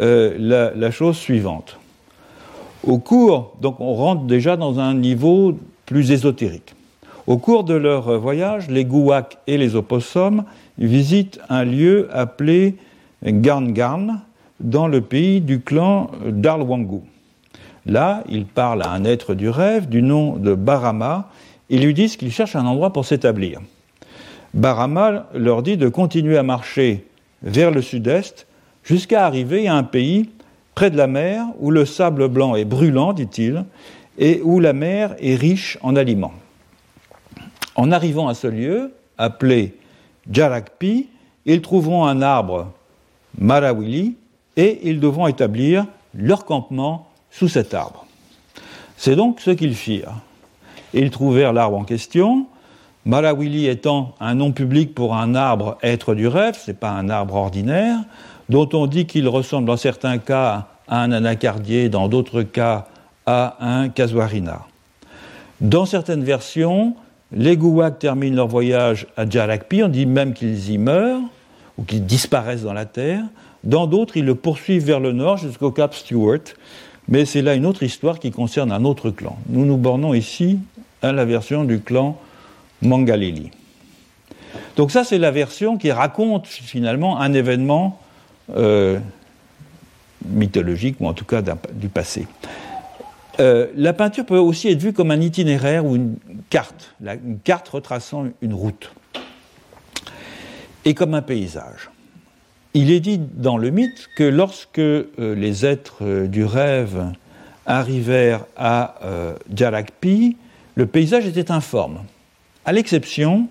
[0.00, 1.76] euh, la, chose suivante.
[2.82, 6.75] Au cours, donc on rentre déjà dans un niveau plus ésotérique.
[7.26, 10.44] Au cours de leur voyage, les Gouaks et les opossums
[10.78, 12.76] visitent un lieu appelé
[13.24, 14.20] Garn-Garn,
[14.60, 17.00] dans le pays du clan d'Arlwangu.
[17.84, 21.28] Là, ils parlent à un être du rêve du nom de Barama
[21.68, 23.60] et lui disent qu'ils cherchent un endroit pour s'établir.
[24.54, 27.04] Barama leur dit de continuer à marcher
[27.42, 28.46] vers le sud-est
[28.82, 30.30] jusqu'à arriver à un pays
[30.74, 33.64] près de la mer où le sable blanc est brûlant, dit-il,
[34.18, 36.32] et où la mer est riche en aliments.
[37.76, 39.74] En arrivant à ce lieu, appelé
[40.30, 41.08] Jarakpi,
[41.44, 42.72] ils trouveront un arbre
[43.38, 44.16] Marawili
[44.56, 48.06] et ils devront établir leur campement sous cet arbre.
[48.96, 50.14] C'est donc ce qu'ils firent.
[50.94, 52.46] Ils trouvèrent l'arbre en question.
[53.04, 57.08] Malawili étant un nom public pour un arbre être du rêve, ce n'est pas un
[57.08, 57.98] arbre ordinaire,
[58.48, 62.86] dont on dit qu'il ressemble dans certains cas à un anacardier, dans d'autres cas
[63.26, 64.62] à un casuarina.
[65.60, 66.96] Dans certaines versions,
[67.36, 71.20] les Gouacs terminent leur voyage à Djarakpi, on dit même qu'ils y meurent,
[71.76, 73.22] ou qu'ils disparaissent dans la terre.
[73.62, 76.40] Dans d'autres, ils le poursuivent vers le nord jusqu'au cap Stewart,
[77.08, 79.38] mais c'est là une autre histoire qui concerne un autre clan.
[79.50, 80.58] Nous nous bornons ici
[81.02, 82.18] à la version du clan
[82.80, 83.50] Mangalili.
[84.76, 88.00] Donc ça, c'est la version qui raconte finalement un événement
[88.56, 88.98] euh,
[90.26, 92.26] mythologique, ou en tout cas du passé.
[93.38, 96.16] Euh, la peinture peut aussi être vue comme un itinéraire ou une
[96.48, 98.92] carte, une carte retraçant une route,
[100.84, 101.90] et comme un paysage.
[102.72, 107.12] Il est dit dans le mythe que lorsque euh, les êtres euh, du rêve
[107.66, 108.94] arrivèrent à
[109.52, 110.36] Jarakpi,
[110.76, 111.98] le paysage était informe,
[112.64, 113.48] à l'exception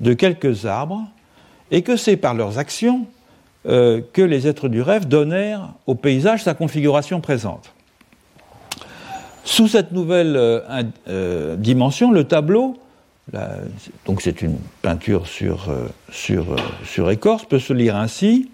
[0.00, 1.06] de quelques arbres,
[1.70, 3.06] et que c'est par leurs actions
[3.64, 7.74] que les êtres du rêve donnèrent au paysage sa configuration présente.
[9.44, 10.62] Sous cette nouvelle
[11.58, 12.78] dimension, le tableau,
[14.06, 15.68] donc c'est une peinture sur,
[16.10, 18.50] sur, écorce, peut se lire ainsi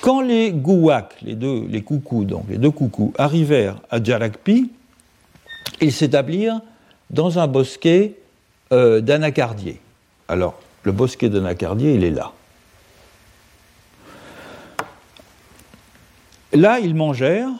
[0.00, 4.70] quand les Gouaks, les deux, les coucous, donc les deux coucous, arrivèrent à Djarakpi,
[5.80, 6.60] ils s'établirent
[7.10, 8.14] dans un bosquet
[8.72, 9.80] euh, d'anacardiers.
[10.28, 12.32] Alors, le bosquet d'anacardiers, il est là.
[16.52, 17.50] Là, ils mangèrent,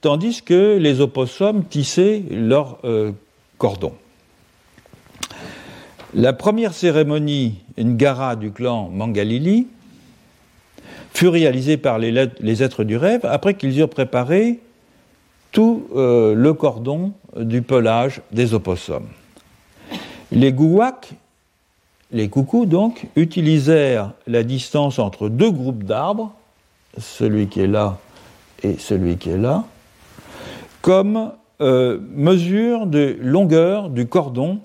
[0.00, 3.12] tandis que les opossums tissaient leurs euh,
[3.58, 3.94] cordons.
[6.14, 9.68] La première cérémonie Ngara du clan Mangalili
[11.12, 14.58] fut réalisé par les, êtres du rêve après qu'ils eurent préparé
[15.52, 19.08] tout euh, le cordon du pelage des opossums.
[20.32, 21.12] Les gouacs,
[22.12, 26.32] les coucous donc, utilisèrent la distance entre deux groupes d'arbres,
[26.98, 27.98] celui qui est là
[28.62, 29.64] et celui qui est là,
[30.82, 34.60] comme euh, mesure de longueur du cordon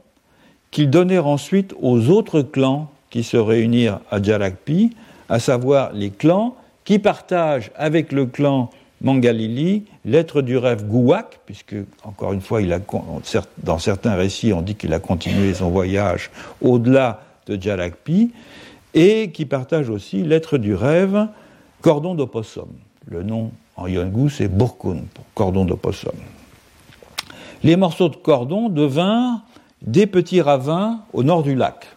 [0.72, 4.95] qu'ils donnèrent ensuite aux autres clans qui se réunirent à Djarakpi
[5.30, 8.70] à savoir les clans qui partagent avec le clan
[9.01, 12.80] Mangalili, l'être du rêve Gouak, puisque, encore une fois, il a,
[13.61, 18.32] dans certains récits, on dit qu'il a continué son voyage au-delà de Jalakpi,
[18.93, 21.28] et qui partage aussi l'être du rêve
[21.82, 22.70] Cordon d'opossum.
[23.07, 26.14] Le nom en Yongu, c'est Burkun, pour cordon d'opossum.
[27.64, 29.42] Les morceaux de cordon devinrent
[29.82, 31.88] des petits ravins au nord du lac.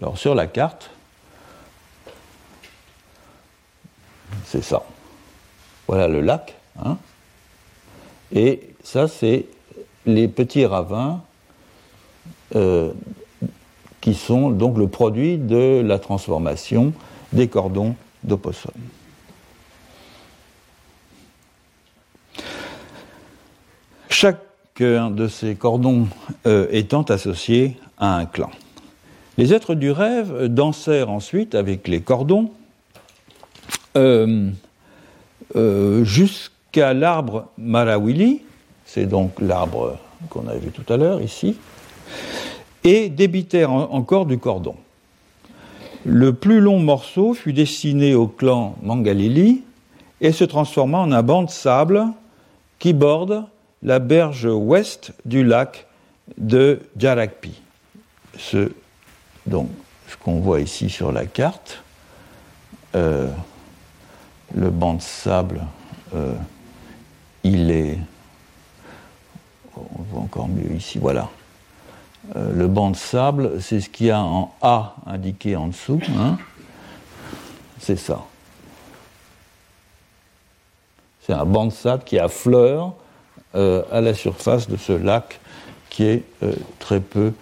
[0.00, 0.90] Alors sur la carte,
[4.44, 4.82] c'est ça.
[5.86, 6.54] Voilà le lac.
[6.84, 6.96] Hein.
[8.30, 9.46] et ça, c'est
[10.06, 11.20] les petits ravins
[12.54, 12.92] euh,
[14.00, 16.92] qui sont donc le produit de la transformation
[17.32, 18.72] des cordons d'opossum.
[24.20, 26.08] Chacun de ces cordons
[26.44, 28.50] euh, étant associé à un clan.
[29.36, 32.50] Les êtres du rêve dansèrent ensuite avec les cordons
[33.96, 34.50] euh,
[35.54, 38.42] euh, jusqu'à l'arbre Marawili,
[38.86, 39.98] c'est donc l'arbre
[40.30, 41.56] qu'on avait vu tout à l'heure ici,
[42.82, 44.74] et débitèrent encore du cordon.
[46.04, 49.62] Le plus long morceau fut destiné au clan Mangalili
[50.20, 52.04] et se transforma en un banc de sable
[52.80, 53.44] qui borde
[53.82, 55.86] la berge ouest du lac
[56.36, 57.60] de Jarakpi.
[58.36, 58.72] Ce,
[59.46, 59.68] donc,
[60.08, 61.82] ce qu'on voit ici sur la carte,
[62.94, 63.28] euh,
[64.54, 65.60] le banc de sable,
[66.14, 66.34] euh,
[67.44, 67.98] il est.
[69.76, 71.28] On voit encore mieux ici, voilà.
[72.36, 76.00] Euh, le banc de sable, c'est ce qu'il y a en A indiqué en dessous.
[76.18, 76.36] Hein.
[77.80, 78.24] c'est ça.
[81.20, 82.94] C'est un banc de sable qui affleure
[83.54, 85.40] euh, à la surface de ce lac
[85.90, 86.22] qui est
[86.78, 87.32] très peu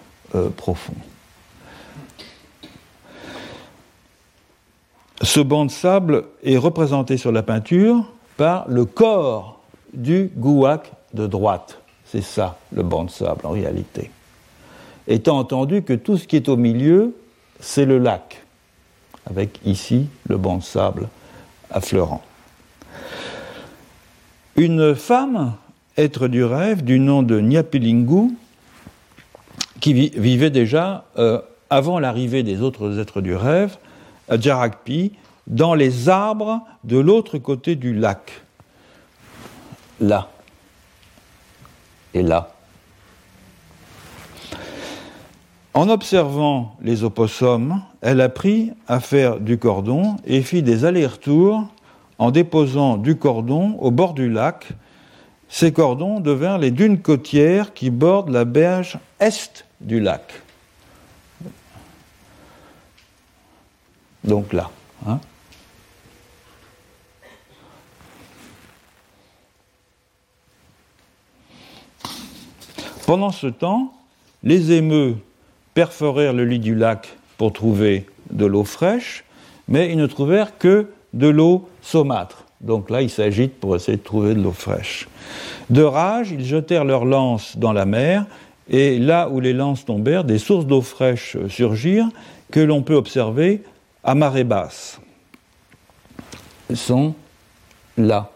[0.55, 0.93] profond.
[5.21, 8.05] Ce banc de sable est représenté sur la peinture
[8.37, 9.59] par le corps
[9.93, 11.79] du gouac de droite.
[12.05, 14.11] C'est ça, le banc de sable en réalité.
[15.07, 17.15] Étant entendu que tout ce qui est au milieu,
[17.59, 18.43] c'est le lac,
[19.29, 21.09] avec ici le banc de sable
[21.71, 22.21] affleurant.
[24.55, 25.53] Une femme,
[25.97, 28.31] être du rêve, du nom de Nyapilingu,
[29.79, 33.77] qui vivait déjà euh, avant l'arrivée des autres êtres du rêve,
[34.29, 35.13] à Jarakpi,
[35.47, 38.43] dans les arbres de l'autre côté du lac.
[39.99, 40.29] Là.
[42.13, 42.53] Et là.
[45.73, 51.67] En observant les opossums, elle apprit à faire du cordon et fit des allers-retours
[52.17, 54.69] en déposant du cordon au bord du lac.
[55.49, 60.41] Ces cordons devinrent les dunes côtières qui bordent la berge est du lac.
[64.27, 64.69] donc là.
[65.07, 65.19] Hein.
[73.05, 73.93] Pendant ce temps,
[74.43, 75.15] les émeux
[75.73, 79.23] perforèrent le lit du lac pour trouver de l'eau fraîche,
[79.69, 82.43] mais ils ne trouvèrent que de l'eau saumâtre.
[82.61, 85.07] Donc là, ils s'agitent pour essayer de trouver de l'eau fraîche.
[85.69, 88.25] De rage, ils jetèrent leurs lances dans la mer,
[88.69, 92.09] et là où les lances tombèrent, des sources d'eau fraîche surgirent
[92.51, 93.63] que l'on peut observer
[94.03, 94.99] à marée basse
[96.73, 97.15] sont
[97.97, 98.31] là,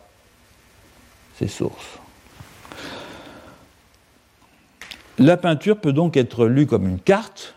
[1.38, 2.00] ces sources.
[5.18, 7.56] La peinture peut donc être lue comme une carte,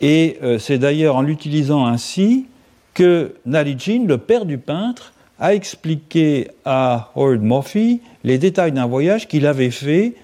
[0.00, 2.46] et euh, c'est d'ailleurs en l'utilisant ainsi
[2.92, 9.28] que Nalijin, le père du peintre, a expliqué à Howard Murphy les détails d'un voyage
[9.28, 10.14] qu'il avait fait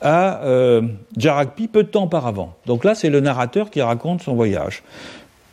[0.00, 0.82] à euh,
[1.16, 2.54] Jarakpi peu de temps auparavant.
[2.66, 4.82] Donc là, c'est le narrateur qui raconte son voyage.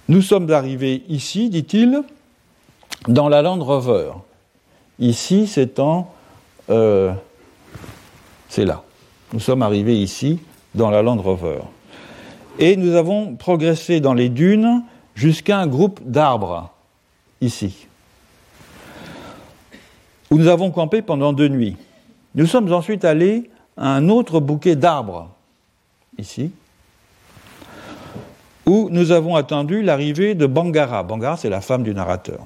[0.08, 2.04] Nous sommes arrivés ici, dit-il,
[3.08, 4.12] dans la Land Rover.
[5.00, 6.12] Ici, c'est en.
[6.70, 7.12] Euh,
[8.50, 8.84] c'est là.
[9.34, 10.40] Nous sommes arrivés ici,
[10.76, 11.60] dans la Land Rover.
[12.60, 14.84] Et nous avons progressé dans les dunes
[15.16, 16.72] jusqu'à un groupe d'arbres,
[17.42, 17.88] ici,
[20.32, 21.78] où nous avons campé pendant deux nuits.
[22.36, 25.30] Nous sommes ensuite allés à un autre bouquet d'arbres,
[26.18, 26.52] ici,
[28.66, 31.04] où nous avons attendu l'arrivée de Bangara.
[31.04, 32.40] Bangara, c'est la femme du narrateur.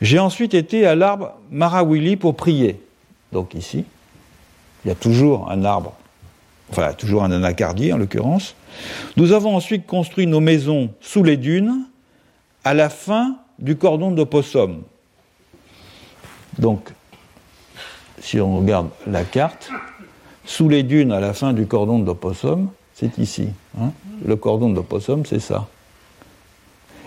[0.00, 2.80] J'ai ensuite été à l'arbre Marawili pour prier.
[3.32, 3.84] Donc ici,
[4.84, 5.94] il y a toujours un arbre,
[6.70, 8.54] enfin toujours un anacardier en l'occurrence.
[9.16, 11.86] Nous avons ensuite construit nos maisons sous les dunes
[12.64, 14.82] à la fin du cordon d'opossum.
[16.58, 16.92] Donc,
[18.20, 19.70] si on regarde la carte,
[20.44, 23.48] sous les dunes à la fin du cordon d'opossum, c'est ici.
[23.80, 23.90] Hein.
[24.24, 25.66] Le cordon de possum, c'est ça.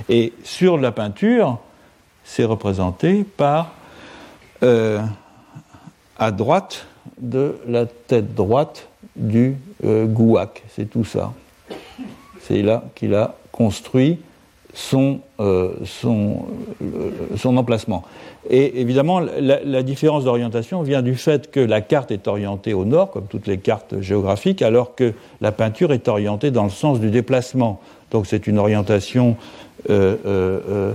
[0.10, 1.60] Et sur la peinture,
[2.24, 3.74] c'est représenté par
[4.62, 6.88] à droite
[7.20, 10.64] de la tête droite du gouac.
[10.76, 11.34] C'est tout ça.
[12.41, 14.20] C'est là qu'il a construit
[14.78, 15.21] son,
[15.86, 16.45] son,
[17.36, 18.03] son, emplacement.
[18.47, 23.09] Et évidemment, la, différence d'orientation vient du fait que la carte est orientée au nord,
[23.09, 27.09] comme toutes les cartes géographiques, alors que la peinture est orientée dans le sens du
[27.09, 27.82] déplacement.
[28.11, 29.36] Donc c'est une orientation
[29.89, 30.93] euh, euh,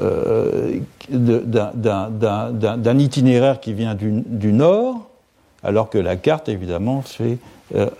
[0.00, 5.08] euh, d'un itinéraire qui vient du, du, nord,
[5.62, 7.38] alors que la carte, évidemment, fait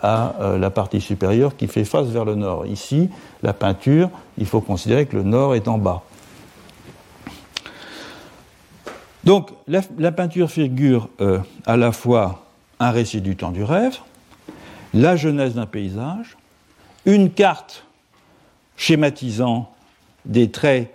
[0.01, 2.65] à la partie supérieure qui fait face vers le nord.
[2.65, 3.09] Ici,
[3.43, 6.03] la peinture, il faut considérer que le nord est en bas.
[9.25, 12.45] Donc la, peinture figure euh, à la fois
[12.79, 13.97] un récit du temps du rêve,
[14.93, 16.37] la genèse d'un paysage,
[17.05, 17.85] une carte
[18.77, 19.71] schématisant
[20.25, 20.93] des traits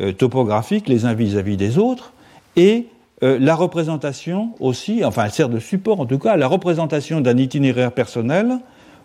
[0.00, 2.12] euh, topographiques les uns vis-à-vis des autres,
[2.54, 2.86] et
[3.22, 7.36] euh, la représentation aussi, enfin elle sert de support en tout cas, la représentation d'un
[7.36, 8.58] itinéraire personnel,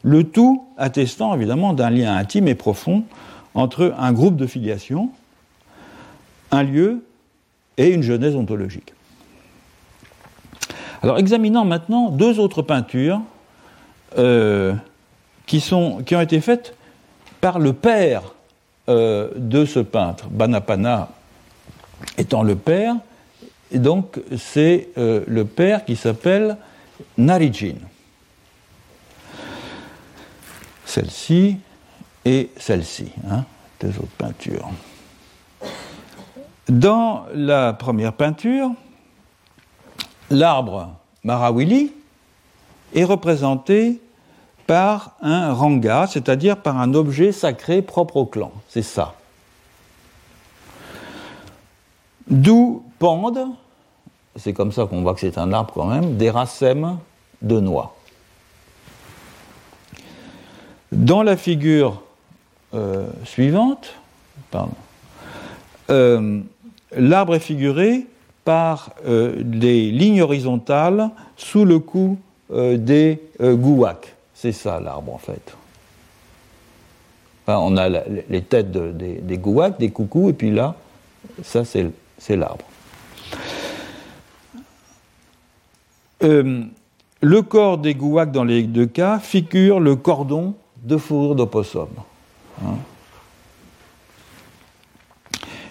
[0.04, 3.04] le tout attestant évidemment d'un lien intime et profond
[3.54, 5.10] entre un groupe de filiation,
[6.52, 7.04] un lieu
[7.78, 8.94] et une genèse ontologique.
[11.04, 13.22] Alors examinons maintenant deux autres peintures
[14.18, 14.74] euh,
[15.46, 16.76] qui, ont été faites
[17.40, 18.24] par le père
[18.90, 21.10] euh, de ce peintre, Banapana
[22.18, 22.96] étant le père,
[23.72, 26.58] et donc c'est euh, le père qui s'appelle
[27.18, 27.76] Narijin.
[30.86, 31.58] Celle-ci
[32.26, 33.44] et celle-ci, hein,
[33.82, 34.70] deux autres peintures.
[36.70, 38.72] Dans la première peinture,
[40.30, 40.94] l'arbre
[41.24, 41.94] Marawili
[42.96, 44.02] est représenté
[44.66, 48.52] par un ranga, c'est-à-dire par un objet sacré propre au clan.
[48.68, 49.16] C'est ça.
[52.30, 53.50] D'où pendent,
[54.36, 56.98] c'est comme ça qu'on voit que c'est un arbre quand même, des racèmes
[57.42, 57.96] de noix.
[60.92, 62.02] Dans la figure
[62.74, 63.94] euh, suivante,
[65.90, 66.40] euh,
[66.96, 68.06] l'arbre est figuré
[68.44, 71.82] par euh, des lignes horizontales sous le
[72.52, 74.16] euh, des gouacs.
[74.34, 75.56] C'est ça l'arbre en fait.
[77.48, 80.76] on a les têtes des, gouacs, des coucous, et puis là,
[81.44, 81.88] ça c'est
[82.30, 82.66] l'arbre.
[86.22, 91.90] le corps des gouacs dans les deux cas figure le cordon de fourrure d'opossum.
[92.64, 92.76] Hein.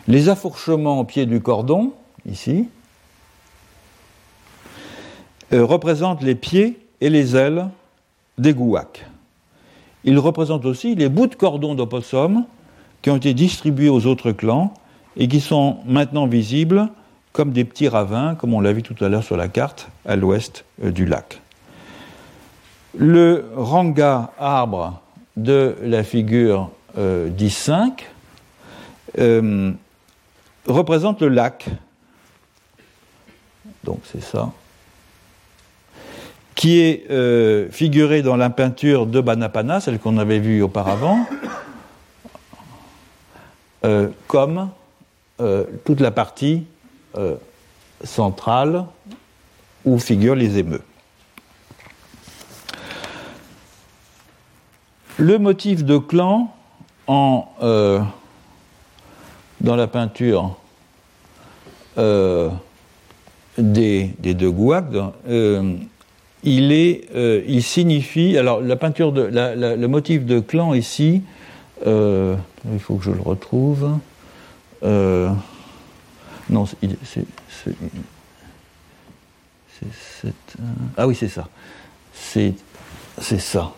[0.08, 1.92] Les affourchements au pied du cordon,
[2.26, 2.68] ici,
[5.52, 7.68] euh, représentent les pieds et les ailes
[8.38, 9.06] des gouacs.
[10.04, 12.44] Ils représentent aussi les bouts de cordon d'opossum
[13.02, 14.74] qui ont été distribués aux autres clans
[15.16, 16.88] et qui sont maintenant visibles
[17.32, 20.16] comme des petits ravins, comme on l'a vu tout à l'heure sur la carte, à
[20.16, 21.40] l'ouest euh, du lac.
[22.96, 25.02] Le ranga arbre
[25.36, 28.04] de la figure 10-5
[29.18, 29.72] euh,
[30.66, 31.66] représente le lac.
[33.84, 34.52] Donc c'est ça.
[36.54, 41.26] Qui est euh, figuré dans la peinture de Banapana, celle qu'on avait vue auparavant,
[43.84, 44.70] euh, comme
[45.40, 46.64] euh, toute la partie
[48.04, 48.84] centrale
[49.86, 50.82] où figurent les émeux.
[55.16, 56.54] Le motif de clan
[57.06, 57.48] en
[59.60, 60.56] dans la peinture
[61.98, 62.50] euh,
[63.58, 64.84] des, deux gouacs,
[65.28, 65.74] euh,
[66.44, 68.36] il, est, euh, il signifie.
[68.36, 69.30] Alors, la peinture de.
[69.32, 71.22] le motif de clan ici,
[71.84, 73.98] il faut que je le retrouve.
[74.82, 76.76] Non, c'est.
[80.96, 81.48] Ah oui, c'est ça.
[82.12, 82.54] C'est
[83.20, 83.72] ça.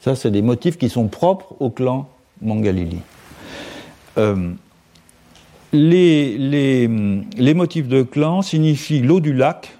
[0.00, 2.08] Ça, c'est des motifs qui sont propres au clan
[2.40, 3.00] Mangalili.
[4.16, 4.52] Euh,
[5.72, 9.76] les, motifs de clan signifient l'eau du lac,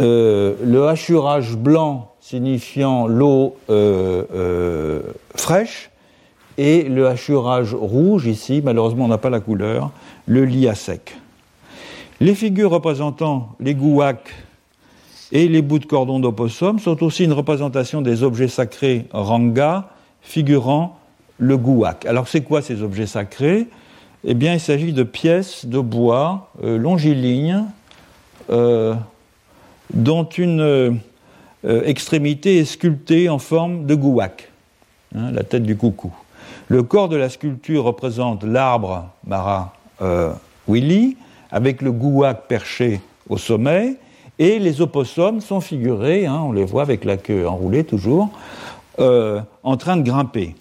[0.00, 5.02] euh, le hachurage blanc signifiant l'eau euh,
[5.34, 5.90] fraîche,
[6.58, 9.90] et le hachurage rouge, ici, malheureusement on n'a pas la couleur,
[10.26, 11.16] le lit à sec.
[12.20, 14.32] Les figures représentant les gouacs
[15.32, 19.90] et les bouts de cordon d'opossum sont aussi une représentation des objets sacrés ranga,
[20.22, 20.98] figurant
[21.38, 22.06] le gouac.
[22.06, 23.66] Alors c'est quoi ces objets sacrés?
[24.22, 27.64] Eh bien il s'agit de pièces de bois euh, longilignes
[28.50, 28.94] euh,
[29.92, 30.92] dont une euh,
[31.64, 34.50] extrémité est sculptée en forme de gouac,
[35.14, 36.12] hein, la tête du coucou.
[36.68, 39.74] Le corps de la sculpture représente l'arbre Mara
[40.68, 41.16] Willy,
[41.50, 43.96] avec le gouac perché au sommet,
[44.38, 48.30] et les opossums sont figurés, hein, on les voit avec la queue enroulée toujours,
[48.98, 50.54] en train de grimper.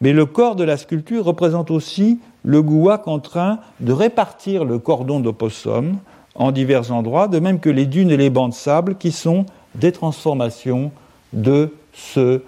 [0.00, 4.78] Mais le corps de la sculpture représente aussi le gouac en train de répartir le
[4.78, 5.98] cordon d'opossum
[6.34, 9.44] en divers endroits, de même que les dunes et les bancs de sable qui sont
[9.74, 10.92] des transformations
[11.32, 12.42] de ce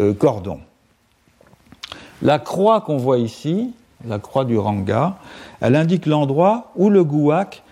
[0.00, 0.58] euh, cordon.
[2.26, 3.70] La croix qu'on voit ici,
[4.04, 5.16] la croix du Ranga,
[5.60, 7.62] elle indique l'endroit où le gouac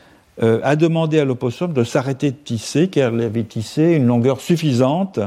[0.44, 4.40] euh, a demandé à l'opossum de s'arrêter de tisser, car elle avait tissé une longueur
[4.40, 5.18] suffisante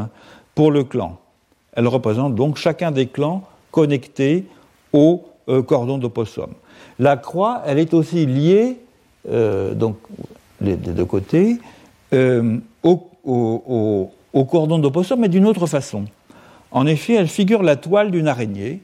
[0.56, 1.18] pour le clan.
[1.74, 4.46] Elle représente donc chacun des clans connectés
[4.94, 6.48] au euh, cordon d'opossum.
[6.98, 8.78] La croix, elle est aussi liée,
[9.30, 9.98] donc
[10.62, 11.60] des deux côtés,
[12.14, 14.08] au
[14.50, 16.06] cordon d'opossum, mais d'une autre façon.
[16.72, 18.84] En effet, elle figure la toile d'une araignée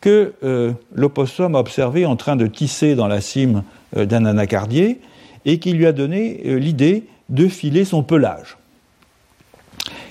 [0.00, 3.62] que euh, l'opossum a observée en train de tisser dans la cime
[3.96, 5.00] euh, d'un anacardier
[5.44, 8.56] et qui lui a donné euh, l'idée de filer son pelage.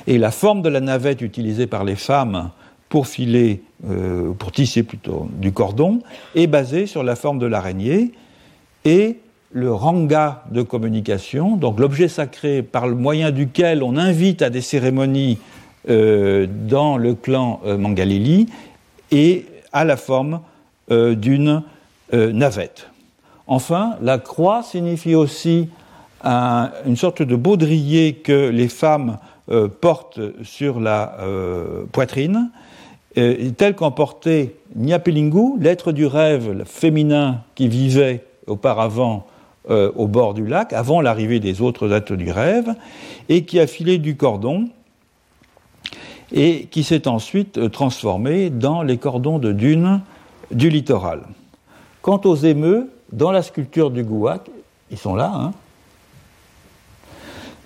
[0.06, 2.52] Et la forme de la navette utilisée par les femmes
[2.90, 3.62] pour filer,
[4.40, 6.00] pour tisser plutôt du cordon,
[6.36, 8.14] est basée sur la forme de l'araignée
[8.86, 9.18] et
[9.52, 14.62] le ranga de communication, donc l'objet sacré par le moyen duquel on invite à des
[14.62, 15.40] cérémonies
[15.86, 18.48] dans le clan Mangalili
[19.12, 19.46] et
[19.78, 20.42] à la forme
[20.92, 21.64] euh, d'une
[22.14, 22.88] navette.
[23.48, 25.68] Enfin, la croix signifie aussi
[26.24, 29.18] une sorte de baudrier que les femmes
[29.82, 31.18] portent sur la
[31.92, 32.50] poitrine,
[33.14, 39.28] tel qu'en portait Nyapelingu, l'être du rêve féminin qui vivait auparavant
[39.70, 42.74] au bord du lac, avant l'arrivée des autres êtres du rêve,
[43.28, 44.70] et qui a filé du cordon
[46.32, 50.02] et qui s'est ensuite euh, transformé dans les cordons de dunes
[50.52, 51.22] du littoral.
[52.02, 54.50] Quant aux émeux, dans la sculpture du Gouac,
[54.92, 55.54] ils sont là, hein,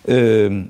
[0.10, 0.64] euh,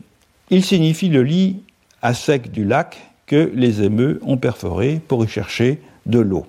[0.49, 1.63] ils signifient le lit
[2.01, 6.45] à sec du lac que les émeux ont perforé pour y chercher de l'eau.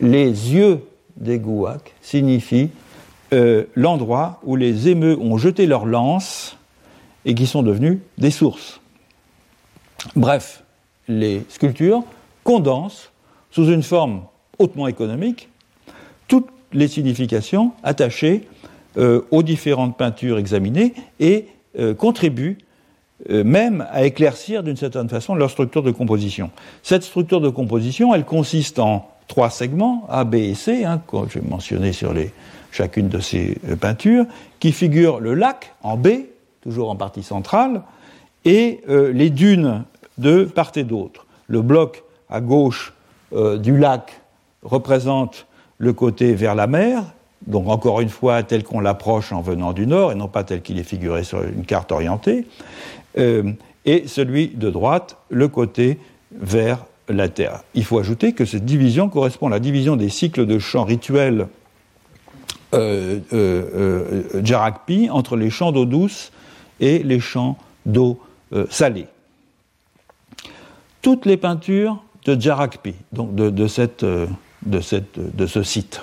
[0.00, 0.82] Les yeux
[1.16, 2.70] des Gouacs signifient
[3.32, 6.56] euh, l'endroit où les émeux ont jeté leurs lances
[7.24, 8.80] et qui sont devenus des sources.
[10.14, 10.62] Bref,
[11.08, 12.04] les sculptures
[12.44, 13.10] condensent
[13.50, 14.22] sous une forme
[14.58, 15.48] hautement économique
[16.28, 18.48] toutes les significations attachées
[18.98, 21.46] euh, aux différentes peintures examinées et
[21.78, 22.58] euh, contribuent
[23.30, 26.50] euh, même à éclaircir d'une certaine façon leur structure de composition.
[26.82, 31.16] Cette structure de composition, elle consiste en trois segments, A, B et C, hein, que
[31.32, 32.14] j'ai mentionné sur
[32.70, 34.26] chacune de ces peintures,
[34.60, 36.08] qui figurent le lac en B,
[36.62, 37.82] toujours en partie centrale,
[38.44, 39.82] et les dunes
[40.18, 41.26] de part et d'autre.
[41.48, 42.92] Le bloc à gauche
[43.32, 44.20] euh, du lac
[44.62, 45.46] représente
[45.78, 47.02] le côté vers la mer,
[47.46, 50.62] donc encore une fois tel qu'on l'approche en venant du nord et non pas tel
[50.62, 52.46] qu'il est figuré sur une carte orientée,
[53.18, 53.52] euh,
[53.84, 55.98] et celui de droite, le côté
[56.32, 57.62] vers la Terre.
[57.74, 61.46] Il faut ajouter que cette division correspond à la division des cycles de chants rituels
[62.74, 63.20] euh,
[64.42, 66.32] Jarakpi entre les champs d'eau douce
[66.80, 67.56] et les champs
[67.86, 68.18] d'eau
[68.70, 69.06] salée
[71.06, 73.44] toutes les peintures de Jarakpi, donc de,
[74.02, 74.26] euh,
[74.64, 76.00] de, ce site.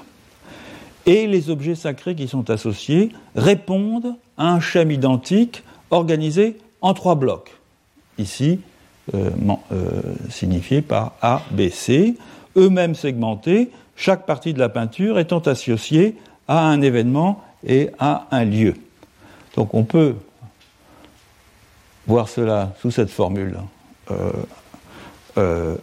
[1.05, 7.15] Et les objets sacrés qui sont associés répondent à un schème identique organisé en trois
[7.15, 7.51] blocs.
[8.17, 8.61] Ici,
[9.13, 9.29] euh,
[9.73, 9.89] euh,
[10.29, 12.15] signifié par A, B, C,
[12.55, 16.15] eux-mêmes segmentés, chaque partie de la peinture étant associée
[16.47, 18.75] à un événement et à un lieu.
[19.57, 20.15] Donc on peut
[22.07, 23.57] voir cela sous cette formule.
[24.09, 24.31] Euh,
[25.39, 25.75] euh,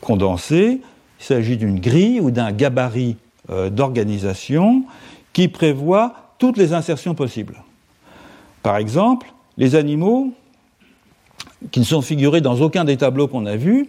[0.00, 0.80] condensé.
[1.20, 3.16] Il s'agit d'une grille ou d'un gabarit
[3.48, 4.82] euh, d'organisation
[5.32, 7.62] qui prévoit toutes les insertions possibles.
[8.64, 10.32] Par exemple, les animaux
[11.70, 13.88] qui ne sont figurés dans aucun des tableaux qu'on a vus,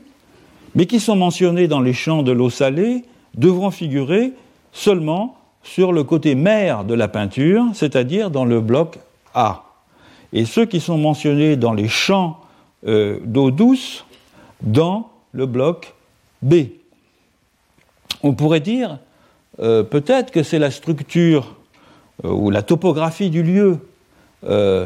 [0.76, 4.34] mais qui sont mentionnés dans les champs de l'eau salée, devront figurer
[4.72, 9.00] seulement sur le côté mer de la peinture, c'est-à-dire dans le bloc
[9.34, 9.64] A.
[10.32, 12.40] Et ceux qui sont mentionnés dans les champs
[12.84, 14.05] d'eau douce
[14.66, 15.94] dans le bloc
[16.42, 16.56] B.
[18.24, 19.00] On pourrait dire
[19.60, 21.56] euh, peut-être que c'est la structure
[22.24, 23.80] euh, ou la topographie du lieu,
[24.46, 24.86] euh,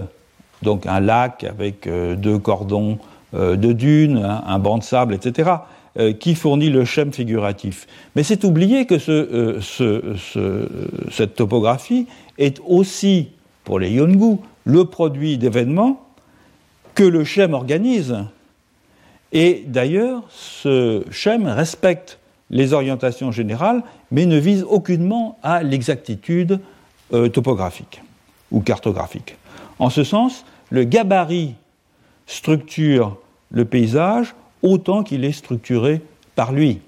[0.62, 3.00] donc un lac avec deux cordons
[3.34, 5.52] de dunes, un, banc de sable, etc.,
[6.20, 7.86] qui fournit le schème figuratif.
[8.16, 8.98] Mais c'est oublier que
[11.12, 12.08] cette topographie
[12.40, 13.30] est aussi,
[13.64, 16.02] pour les Yongu, le produit d'événements
[16.96, 18.16] que le schème organise
[19.32, 22.20] et d'ailleurs, ce schème respecte
[22.50, 26.60] les orientations générales, mais ne vise aucunement à l'exactitude
[27.14, 28.02] euh, topographique
[28.52, 29.38] ou cartographique.
[29.78, 31.56] En ce sens, le gabarit
[32.26, 33.18] structure
[33.52, 36.02] le paysage autant qu'il est structuré
[36.36, 36.80] par lui.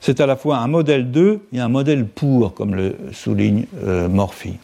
[0.00, 4.08] C'est à la fois un modèle de et un modèle pour, comme le souligne euh,
[4.08, 4.58] Morphy.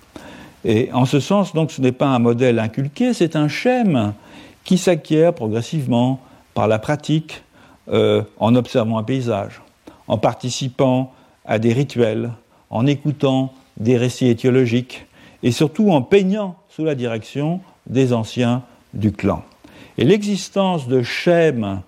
[0.64, 4.12] Et en ce sens, donc, ce n'est pas un modèle inculqué, c'est un schème
[4.64, 6.20] qui s'acquiert progressivement
[6.54, 7.42] par la pratique,
[7.92, 9.62] euh, en observant un paysage,
[10.06, 11.12] en participant
[11.44, 12.30] à des rituels,
[12.70, 15.06] en écoutant des récits étiologiques,
[15.42, 18.62] et surtout en peignant sous la direction des anciens
[18.94, 19.42] du clan.
[19.98, 21.82] Et l'existence de schèmes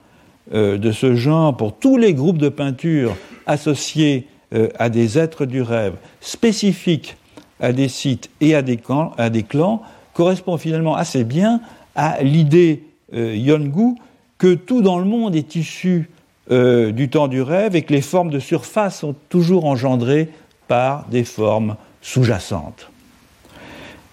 [0.53, 3.15] euh, de ce genre pour tous les groupes de peinture
[3.47, 7.17] associés euh, à des êtres du rêve, spécifiques
[7.61, 9.83] à des sites et à des, clans,
[10.15, 11.61] correspond finalement assez bien
[11.95, 12.83] à l'idée
[13.13, 13.95] Yongu
[14.43, 16.11] que tout dans le monde est issu
[16.51, 20.31] du temps du rêve et que les formes de surface sont toujours engendrées
[20.67, 22.91] par des formes sous-jacentes.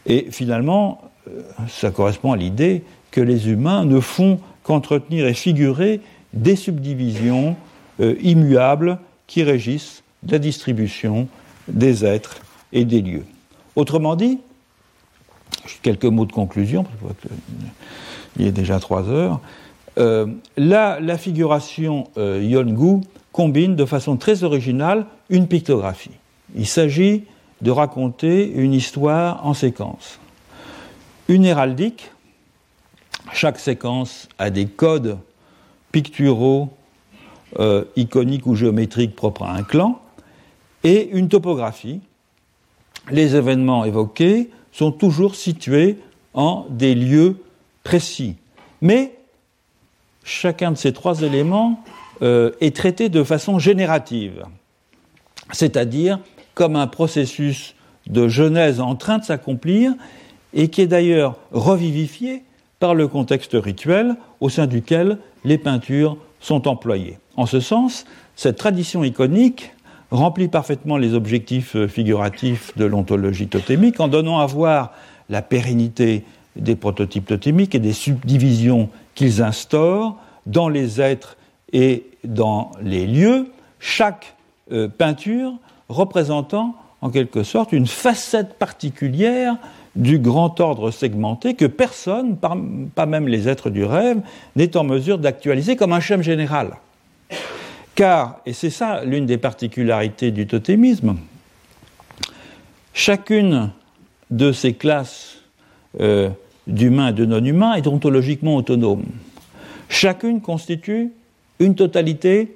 [0.05, 1.01] Et finalement,
[1.67, 5.99] ça correspond à l'idée que les humains ne font qu'entretenir et figurer
[6.33, 7.55] des subdivisions
[7.99, 11.27] euh, immuables qui régissent la distribution
[11.67, 12.37] des êtres
[12.71, 13.25] et des lieux.
[13.75, 14.37] Autrement dit,
[15.81, 17.15] quelques mots de conclusion, parce
[18.35, 19.41] qu'il est déjà trois heures.
[19.99, 23.01] Euh, la, figuration euh, Yongu
[23.33, 26.11] combine de façon très originale une pictographie.
[26.55, 27.25] Il s'agit
[27.61, 30.19] de raconter une histoire en séquence.
[31.27, 32.11] Une héraldique,
[33.33, 35.17] chaque séquence a des codes
[35.91, 36.69] picturaux,
[37.59, 39.99] euh, iconiques ou géométriques propres à un clan,
[40.83, 41.99] et une topographie.
[43.11, 45.97] Les événements évoqués sont toujours situés
[46.33, 47.43] en des lieux
[47.83, 48.35] précis.
[48.81, 49.18] Mais
[50.23, 51.83] chacun de ces trois éléments
[52.21, 54.43] euh, est traité de façon générative,
[55.51, 56.19] c'est-à-dire
[56.53, 57.75] comme un processus
[58.07, 59.93] de genèse en train de s'accomplir
[60.53, 62.43] et qui est d'ailleurs revivifié
[62.79, 67.17] par le contexte rituel au sein duquel les peintures sont employées.
[67.35, 68.05] En ce sens,
[68.35, 69.71] cette tradition iconique
[70.11, 74.91] remplit parfaitement les objectifs euh, figuratifs de l'ontologie totémique en donnant à voir
[75.29, 76.23] la pérennité
[76.55, 78.89] des prototypes totémiques et des subdivisions
[79.19, 80.15] qu'ils instaurent
[80.45, 81.35] dans les êtres
[81.73, 84.33] et dans les lieux, chaque
[84.71, 85.55] euh, peinture
[85.89, 89.57] représentant en quelque sorte une facette particulière
[89.97, 94.21] du grand ordre segmenté que personne, pas même les êtres du rêve,
[94.55, 96.77] n'est en mesure d'actualiser comme un schème général.
[97.95, 101.17] Car, et c'est ça l'une des particularités du totémisme,
[102.93, 103.71] chacune
[104.31, 105.39] de ces classes
[105.99, 106.29] euh,
[106.69, 109.03] d'humains et de non-humains est ontologiquement autonome.
[109.89, 111.11] Chacune constitue
[111.59, 112.55] une totalité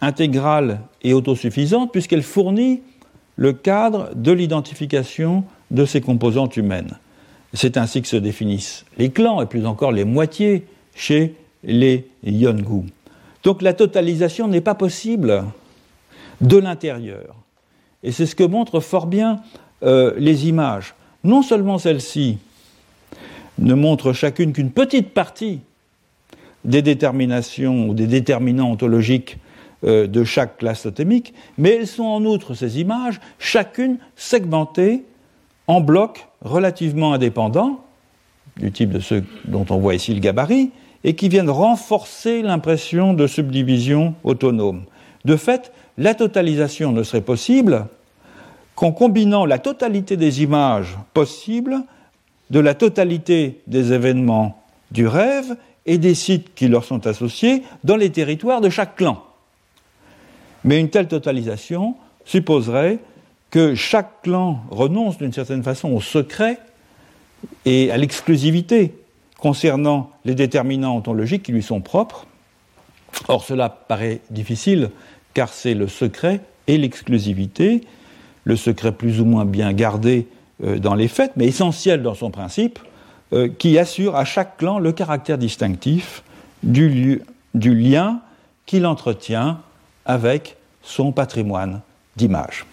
[0.00, 2.82] intégrale et autosuffisante puisqu'elle fournit
[3.36, 6.98] le cadre de l'identification de ces composantes humaines.
[7.54, 11.34] C'est ainsi que se définissent les clans et plus encore les moitiés chez
[11.64, 12.84] les Yongu.
[13.42, 15.44] Donc la totalisation n'est pas possible
[16.40, 17.34] de l'intérieur.
[18.02, 19.40] Et c'est ce que montrent fort bien
[19.82, 20.94] euh, les images.
[21.24, 22.38] Non seulement celles-ci
[23.58, 25.60] ne montrent chacune qu'une petite partie
[26.64, 29.38] des déterminations ou des déterminants ontologiques
[29.84, 35.04] euh, de chaque classe totémique, mais elles sont en outre, ces images, chacune segmentée
[35.66, 37.84] en blocs relativement indépendants,
[38.56, 40.70] du type de ceux dont on voit ici le gabarit,
[41.04, 44.82] et qui viennent renforcer l'impression de subdivision autonome.
[45.24, 47.86] De fait, la totalisation ne serait possible
[48.74, 51.76] qu'en combinant la totalité des images possibles
[52.50, 57.96] de la totalité des événements du rêve et des sites qui leur sont associés dans
[57.96, 59.24] les territoires de chaque clan.
[60.64, 62.98] Mais une telle totalisation supposerait
[63.50, 66.58] que chaque clan renonce d'une certaine façon au secret
[67.64, 68.94] et à l'exclusivité
[69.38, 72.26] concernant les déterminants ontologiques qui lui sont propres.
[73.28, 74.90] Or, cela paraît difficile
[75.32, 77.82] car c'est le secret et l'exclusivité,
[78.44, 80.26] le secret plus ou moins bien gardé
[80.60, 82.78] dans les faits, mais essentiel dans son principe,
[83.32, 86.22] euh, qui assure à chaque clan le caractère distinctif
[86.62, 87.22] du,
[87.54, 88.20] lien
[88.64, 89.60] qu'il entretient
[90.06, 91.82] avec son patrimoine
[92.16, 92.64] d'image.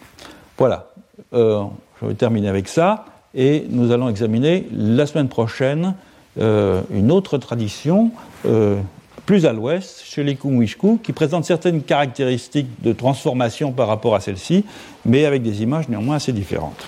[0.57, 0.87] Voilà,
[1.33, 1.63] euh,
[2.01, 5.95] je vais terminer avec ça et nous allons examiner la semaine prochaine
[6.39, 8.11] euh, une autre tradition
[8.45, 8.79] euh,
[9.25, 14.19] plus à l'ouest, chez les Kumwishku, qui présente certaines caractéristiques de transformation par rapport à
[14.19, 14.63] celle-ci,
[15.05, 16.87] mais avec des images néanmoins assez différentes.